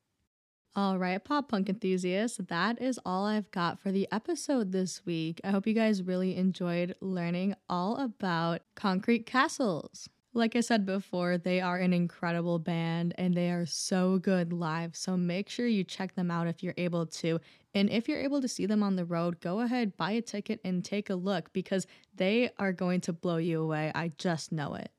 All 0.78 1.00
right, 1.00 1.24
pop 1.24 1.48
punk 1.48 1.70
enthusiasts, 1.70 2.38
that 2.50 2.82
is 2.82 3.00
all 3.06 3.26
I've 3.26 3.50
got 3.52 3.80
for 3.80 3.94
the 3.94 4.10
episode 4.12 4.74
this 4.74 5.06
week. 5.06 5.40
I 5.42 5.52
hope 5.52 5.66
you 5.66 5.74
guys 5.74 6.04
really 6.04 6.36
enjoyed 6.36 6.96
learning 7.00 7.56
all 7.70 7.96
about 7.96 8.60
Concrete 8.76 9.26
Castles. 9.26 10.10
Like 10.34 10.54
I 10.54 10.60
said 10.60 10.86
before, 10.86 11.38
they 11.38 11.62
are 11.62 11.78
an 11.78 11.94
incredible 11.94 12.60
band 12.60 13.16
and 13.18 13.34
they 13.34 13.52
are 13.52 13.66
so 13.66 14.18
good 14.18 14.52
live. 14.52 14.98
So 14.98 15.16
make 15.16 15.48
sure 15.48 15.66
you 15.66 15.86
check 15.86 16.14
them 16.16 16.30
out 16.30 16.48
if 16.48 16.62
you're 16.62 16.74
able 16.76 17.06
to. 17.06 17.40
And 17.74 17.90
if 17.90 18.10
you're 18.10 18.20
able 18.20 18.42
to 18.42 18.50
see 18.50 18.66
them 18.66 18.84
on 18.84 18.98
the 18.98 19.06
road, 19.06 19.40
go 19.40 19.62
ahead, 19.62 19.96
buy 19.96 20.12
a 20.12 20.22
ticket, 20.22 20.60
and 20.66 20.84
take 20.84 21.10
a 21.10 21.16
look 21.16 21.54
because 21.54 21.88
they 22.14 22.50
are 22.60 22.74
going 22.74 23.00
to 23.02 23.14
blow 23.14 23.38
you 23.38 23.62
away. 23.62 23.94
I 23.96 24.12
just 24.18 24.52
know 24.52 24.74
it. 24.76 24.92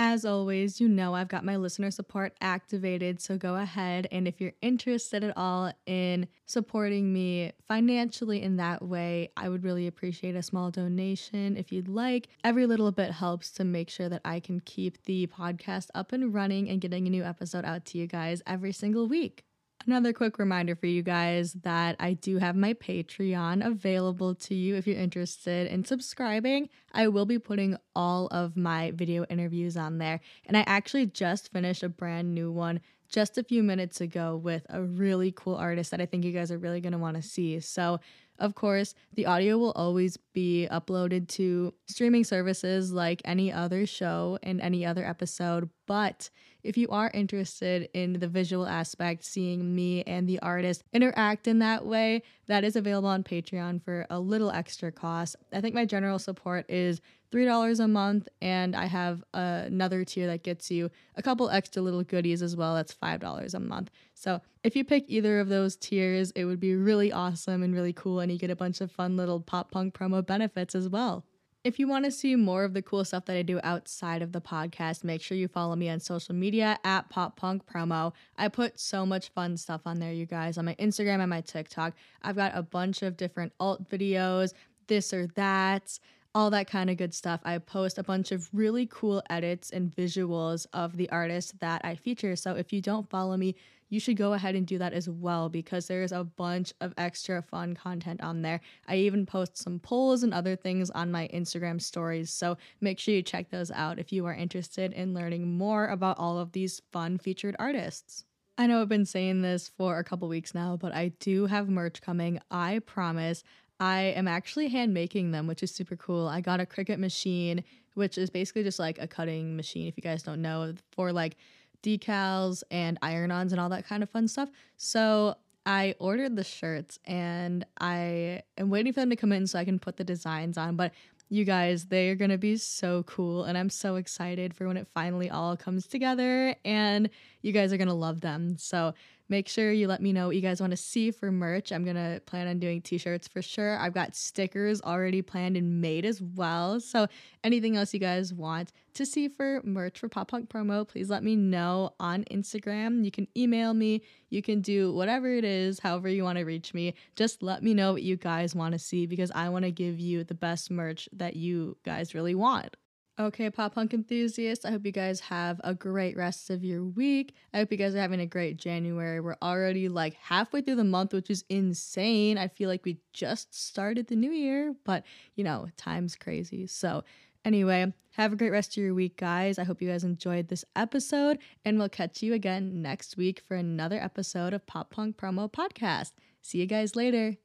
As 0.00 0.24
always, 0.24 0.80
you 0.80 0.88
know 0.88 1.14
I've 1.14 1.26
got 1.26 1.44
my 1.44 1.56
listener 1.56 1.90
support 1.90 2.32
activated, 2.40 3.20
so 3.20 3.36
go 3.36 3.56
ahead 3.56 4.06
and 4.12 4.28
if 4.28 4.40
you're 4.40 4.52
interested 4.62 5.24
at 5.24 5.36
all 5.36 5.72
in 5.86 6.28
supporting 6.46 7.12
me 7.12 7.52
financially 7.66 8.40
in 8.40 8.58
that 8.58 8.80
way, 8.80 9.32
I 9.36 9.48
would 9.48 9.64
really 9.64 9.88
appreciate 9.88 10.36
a 10.36 10.42
small 10.42 10.70
donation 10.70 11.56
if 11.56 11.72
you'd 11.72 11.88
like. 11.88 12.28
Every 12.44 12.64
little 12.64 12.92
bit 12.92 13.10
helps 13.10 13.50
to 13.52 13.64
make 13.64 13.90
sure 13.90 14.08
that 14.08 14.22
I 14.24 14.38
can 14.38 14.60
keep 14.60 15.02
the 15.02 15.26
podcast 15.26 15.88
up 15.96 16.12
and 16.12 16.32
running 16.32 16.68
and 16.70 16.80
getting 16.80 17.08
a 17.08 17.10
new 17.10 17.24
episode 17.24 17.64
out 17.64 17.84
to 17.86 17.98
you 17.98 18.06
guys 18.06 18.40
every 18.46 18.72
single 18.72 19.08
week. 19.08 19.47
Another 19.86 20.12
quick 20.12 20.38
reminder 20.38 20.74
for 20.74 20.86
you 20.86 21.02
guys 21.02 21.54
that 21.62 21.96
I 21.98 22.12
do 22.14 22.38
have 22.38 22.56
my 22.56 22.74
Patreon 22.74 23.64
available 23.64 24.34
to 24.34 24.54
you 24.54 24.74
if 24.74 24.86
you're 24.86 24.98
interested 24.98 25.66
in 25.68 25.84
subscribing. 25.84 26.68
I 26.92 27.08
will 27.08 27.24
be 27.24 27.38
putting 27.38 27.76
all 27.94 28.26
of 28.26 28.56
my 28.56 28.90
video 28.90 29.24
interviews 29.24 29.76
on 29.76 29.98
there. 29.98 30.20
And 30.46 30.56
I 30.56 30.64
actually 30.66 31.06
just 31.06 31.52
finished 31.52 31.82
a 31.82 31.88
brand 31.88 32.34
new 32.34 32.52
one 32.52 32.80
just 33.08 33.38
a 33.38 33.42
few 33.42 33.62
minutes 33.62 34.00
ago 34.00 34.36
with 34.36 34.66
a 34.68 34.82
really 34.82 35.32
cool 35.32 35.54
artist 35.54 35.90
that 35.92 36.00
I 36.00 36.06
think 36.06 36.24
you 36.24 36.32
guys 36.32 36.52
are 36.52 36.58
really 36.58 36.80
going 36.80 36.92
to 36.92 36.98
want 36.98 37.16
to 37.16 37.22
see. 37.22 37.58
So, 37.60 38.00
Of 38.38 38.54
course, 38.54 38.94
the 39.14 39.26
audio 39.26 39.58
will 39.58 39.72
always 39.72 40.16
be 40.32 40.68
uploaded 40.70 41.28
to 41.28 41.74
streaming 41.86 42.22
services 42.22 42.92
like 42.92 43.20
any 43.24 43.52
other 43.52 43.84
show 43.84 44.38
and 44.42 44.60
any 44.60 44.86
other 44.86 45.04
episode, 45.04 45.70
but 45.86 46.30
if 46.62 46.76
you 46.76 46.88
are 46.90 47.10
interested 47.14 47.88
in 47.94 48.14
the 48.14 48.28
visual 48.28 48.66
aspect, 48.66 49.24
seeing 49.24 49.74
me 49.74 50.02
and 50.02 50.28
the 50.28 50.38
artist 50.40 50.82
interact 50.92 51.48
in 51.48 51.60
that 51.60 51.86
way, 51.86 52.22
that 52.46 52.64
is 52.64 52.76
available 52.76 53.08
on 53.08 53.24
Patreon 53.24 53.82
for 53.82 54.06
a 54.10 54.20
little 54.20 54.50
extra 54.50 54.92
cost. 54.92 55.36
I 55.52 55.60
think 55.60 55.74
my 55.74 55.84
general 55.84 56.18
support 56.18 56.68
is 56.68 57.00
$3 57.32 57.80
a 57.80 57.88
month, 57.88 58.28
and 58.40 58.74
I 58.74 58.86
have 58.86 59.22
another 59.34 60.04
tier 60.04 60.26
that 60.26 60.42
gets 60.42 60.70
you 60.70 60.90
a 61.14 61.22
couple 61.22 61.48
extra 61.50 61.82
little 61.82 62.02
goodies 62.02 62.42
as 62.42 62.56
well. 62.56 62.74
That's 62.74 62.94
$5 62.94 63.54
a 63.54 63.60
month. 63.60 63.90
So 64.18 64.40
if 64.64 64.74
you 64.74 64.84
pick 64.84 65.04
either 65.06 65.38
of 65.38 65.48
those 65.48 65.76
tiers, 65.76 66.32
it 66.32 66.44
would 66.44 66.58
be 66.58 66.74
really 66.74 67.12
awesome 67.12 67.62
and 67.62 67.72
really 67.72 67.92
cool, 67.92 68.18
and 68.18 68.32
you 68.32 68.38
get 68.38 68.50
a 68.50 68.56
bunch 68.56 68.80
of 68.80 68.90
fun 68.90 69.16
little 69.16 69.40
pop 69.40 69.70
punk 69.70 69.94
promo 69.94 70.26
benefits 70.26 70.74
as 70.74 70.88
well. 70.88 71.24
If 71.62 71.78
you 71.78 71.86
want 71.86 72.04
to 72.04 72.10
see 72.10 72.34
more 72.34 72.64
of 72.64 72.74
the 72.74 72.82
cool 72.82 73.04
stuff 73.04 73.26
that 73.26 73.36
I 73.36 73.42
do 73.42 73.60
outside 73.62 74.22
of 74.22 74.32
the 74.32 74.40
podcast, 74.40 75.04
make 75.04 75.22
sure 75.22 75.36
you 75.36 75.46
follow 75.46 75.76
me 75.76 75.88
on 75.88 76.00
social 76.00 76.34
media 76.34 76.78
at 76.84 77.08
Pop 77.10 77.36
Punk 77.36 77.66
Promo. 77.66 78.12
I 78.36 78.48
put 78.48 78.80
so 78.80 79.04
much 79.04 79.28
fun 79.30 79.56
stuff 79.56 79.82
on 79.84 79.98
there, 79.98 80.12
you 80.12 80.26
guys, 80.26 80.58
on 80.58 80.64
my 80.64 80.74
Instagram 80.76 81.20
and 81.20 81.30
my 81.30 81.40
TikTok. 81.40 81.94
I've 82.22 82.36
got 82.36 82.52
a 82.56 82.62
bunch 82.62 83.02
of 83.02 83.16
different 83.16 83.52
alt 83.60 83.88
videos, 83.88 84.52
this 84.86 85.12
or 85.12 85.26
that, 85.34 85.98
all 86.34 86.50
that 86.50 86.70
kind 86.70 86.90
of 86.90 86.96
good 86.96 87.14
stuff. 87.14 87.40
I 87.44 87.58
post 87.58 87.98
a 87.98 88.02
bunch 88.02 88.32
of 88.32 88.48
really 88.52 88.86
cool 88.86 89.22
edits 89.28 89.70
and 89.70 89.94
visuals 89.94 90.66
of 90.72 90.96
the 90.96 91.10
artists 91.10 91.52
that 91.60 91.82
I 91.84 91.96
feature. 91.96 92.36
So 92.36 92.54
if 92.54 92.72
you 92.72 92.80
don't 92.80 93.08
follow 93.10 93.36
me, 93.36 93.56
you 93.88 94.00
should 94.00 94.16
go 94.16 94.32
ahead 94.32 94.54
and 94.54 94.66
do 94.66 94.78
that 94.78 94.92
as 94.92 95.08
well 95.08 95.48
because 95.48 95.86
there's 95.86 96.12
a 96.12 96.24
bunch 96.24 96.72
of 96.80 96.92
extra 96.96 97.42
fun 97.42 97.74
content 97.74 98.22
on 98.22 98.42
there. 98.42 98.60
I 98.86 98.96
even 98.96 99.26
post 99.26 99.56
some 99.56 99.78
polls 99.78 100.22
and 100.22 100.34
other 100.34 100.56
things 100.56 100.90
on 100.90 101.10
my 101.10 101.28
Instagram 101.32 101.80
stories, 101.80 102.30
so 102.30 102.56
make 102.80 102.98
sure 102.98 103.14
you 103.14 103.22
check 103.22 103.50
those 103.50 103.70
out 103.70 103.98
if 103.98 104.12
you 104.12 104.26
are 104.26 104.34
interested 104.34 104.92
in 104.92 105.14
learning 105.14 105.56
more 105.56 105.88
about 105.88 106.18
all 106.18 106.38
of 106.38 106.52
these 106.52 106.82
fun 106.92 107.18
featured 107.18 107.56
artists. 107.58 108.24
I 108.60 108.66
know 108.66 108.82
I've 108.82 108.88
been 108.88 109.06
saying 109.06 109.42
this 109.42 109.68
for 109.68 109.98
a 109.98 110.04
couple 110.04 110.26
weeks 110.28 110.52
now, 110.52 110.76
but 110.76 110.92
I 110.92 111.12
do 111.20 111.46
have 111.46 111.68
merch 111.68 112.02
coming. 112.02 112.40
I 112.50 112.80
promise. 112.80 113.44
I 113.78 114.00
am 114.16 114.26
actually 114.26 114.66
hand 114.66 114.92
making 114.92 115.30
them, 115.30 115.46
which 115.46 115.62
is 115.62 115.70
super 115.70 115.94
cool. 115.94 116.26
I 116.26 116.40
got 116.40 116.60
a 116.60 116.66
Cricut 116.66 116.98
machine, 116.98 117.62
which 117.94 118.18
is 118.18 118.30
basically 118.30 118.64
just 118.64 118.80
like 118.80 118.98
a 118.98 119.06
cutting 119.06 119.54
machine, 119.54 119.86
if 119.86 119.96
you 119.96 120.02
guys 120.02 120.24
don't 120.24 120.42
know, 120.42 120.74
for 120.90 121.12
like 121.12 121.36
decals 121.82 122.62
and 122.70 122.98
iron 123.02 123.30
ons 123.30 123.52
and 123.52 123.60
all 123.60 123.68
that 123.70 123.86
kind 123.86 124.02
of 124.02 124.10
fun 124.10 124.28
stuff. 124.28 124.50
So 124.76 125.36
I 125.66 125.94
ordered 125.98 126.36
the 126.36 126.44
shirts 126.44 126.98
and 127.04 127.66
I 127.80 128.42
am 128.56 128.70
waiting 128.70 128.92
for 128.92 129.00
them 129.00 129.10
to 129.10 129.16
come 129.16 129.32
in 129.32 129.46
so 129.46 129.58
I 129.58 129.64
can 129.64 129.78
put 129.78 129.96
the 129.96 130.04
designs 130.04 130.56
on. 130.56 130.76
But 130.76 130.92
you 131.28 131.44
guys, 131.44 131.86
they 131.86 132.08
are 132.08 132.14
going 132.14 132.30
to 132.30 132.38
be 132.38 132.56
so 132.56 133.02
cool. 133.02 133.44
And 133.44 133.58
I'm 133.58 133.68
so 133.68 133.96
excited 133.96 134.54
for 134.54 134.66
when 134.66 134.78
it 134.78 134.88
finally 134.94 135.28
all 135.28 135.56
comes 135.56 135.86
together. 135.86 136.56
And 136.64 137.10
you 137.42 137.52
guys 137.52 137.72
are 137.72 137.76
going 137.76 137.88
to 137.88 137.94
love 137.94 138.22
them. 138.22 138.56
So 138.58 138.94
Make 139.30 139.48
sure 139.48 139.70
you 139.70 139.88
let 139.88 140.00
me 140.00 140.12
know 140.12 140.28
what 140.28 140.36
you 140.36 140.42
guys 140.42 140.60
want 140.60 140.70
to 140.70 140.76
see 140.76 141.10
for 141.10 141.30
merch. 141.30 141.70
I'm 141.70 141.84
going 141.84 141.96
to 141.96 142.20
plan 142.24 142.48
on 142.48 142.58
doing 142.58 142.80
t 142.80 142.96
shirts 142.96 143.28
for 143.28 143.42
sure. 143.42 143.78
I've 143.78 143.92
got 143.92 144.16
stickers 144.16 144.80
already 144.80 145.20
planned 145.20 145.56
and 145.56 145.82
made 145.82 146.06
as 146.06 146.22
well. 146.22 146.80
So, 146.80 147.08
anything 147.44 147.76
else 147.76 147.92
you 147.92 148.00
guys 148.00 148.32
want 148.32 148.72
to 148.94 149.04
see 149.04 149.28
for 149.28 149.60
merch 149.64 149.98
for 149.98 150.08
Pop 150.08 150.28
Punk 150.28 150.48
Promo, 150.48 150.88
please 150.88 151.10
let 151.10 151.22
me 151.22 151.36
know 151.36 151.94
on 152.00 152.24
Instagram. 152.24 153.04
You 153.04 153.10
can 153.10 153.28
email 153.36 153.74
me, 153.74 154.02
you 154.30 154.42
can 154.42 154.62
do 154.62 154.92
whatever 154.92 155.28
it 155.28 155.44
is, 155.44 155.78
however 155.78 156.08
you 156.08 156.24
want 156.24 156.38
to 156.38 156.44
reach 156.44 156.72
me. 156.72 156.94
Just 157.14 157.42
let 157.42 157.62
me 157.62 157.74
know 157.74 157.92
what 157.92 158.02
you 158.02 158.16
guys 158.16 158.54
want 158.54 158.72
to 158.72 158.78
see 158.78 159.06
because 159.06 159.30
I 159.34 159.50
want 159.50 159.66
to 159.66 159.70
give 159.70 160.00
you 160.00 160.24
the 160.24 160.34
best 160.34 160.70
merch 160.70 161.08
that 161.12 161.36
you 161.36 161.76
guys 161.84 162.14
really 162.14 162.34
want. 162.34 162.76
Okay, 163.20 163.50
pop 163.50 163.74
punk 163.74 163.94
enthusiasts, 163.94 164.64
I 164.64 164.70
hope 164.70 164.86
you 164.86 164.92
guys 164.92 165.18
have 165.18 165.60
a 165.64 165.74
great 165.74 166.16
rest 166.16 166.50
of 166.50 166.62
your 166.62 166.84
week. 166.84 167.34
I 167.52 167.58
hope 167.58 167.72
you 167.72 167.76
guys 167.76 167.92
are 167.96 168.00
having 168.00 168.20
a 168.20 168.26
great 168.26 168.58
January. 168.58 169.18
We're 169.18 169.34
already 169.42 169.88
like 169.88 170.14
halfway 170.14 170.60
through 170.60 170.76
the 170.76 170.84
month, 170.84 171.12
which 171.12 171.28
is 171.28 171.44
insane. 171.48 172.38
I 172.38 172.46
feel 172.46 172.68
like 172.68 172.84
we 172.84 173.00
just 173.12 173.52
started 173.52 174.06
the 174.06 174.14
new 174.14 174.30
year, 174.30 174.72
but 174.84 175.02
you 175.34 175.42
know, 175.42 175.66
time's 175.76 176.14
crazy. 176.14 176.68
So, 176.68 177.02
anyway, 177.44 177.92
have 178.12 178.32
a 178.32 178.36
great 178.36 178.52
rest 178.52 178.76
of 178.76 178.84
your 178.84 178.94
week, 178.94 179.16
guys. 179.16 179.58
I 179.58 179.64
hope 179.64 179.82
you 179.82 179.88
guys 179.88 180.04
enjoyed 180.04 180.46
this 180.46 180.64
episode, 180.76 181.38
and 181.64 181.76
we'll 181.76 181.88
catch 181.88 182.22
you 182.22 182.34
again 182.34 182.82
next 182.82 183.16
week 183.16 183.42
for 183.48 183.56
another 183.56 183.98
episode 184.00 184.52
of 184.52 184.64
Pop 184.66 184.90
Punk 184.90 185.16
Promo 185.16 185.50
Podcast. 185.50 186.12
See 186.40 186.58
you 186.58 186.66
guys 186.66 186.94
later. 186.94 187.36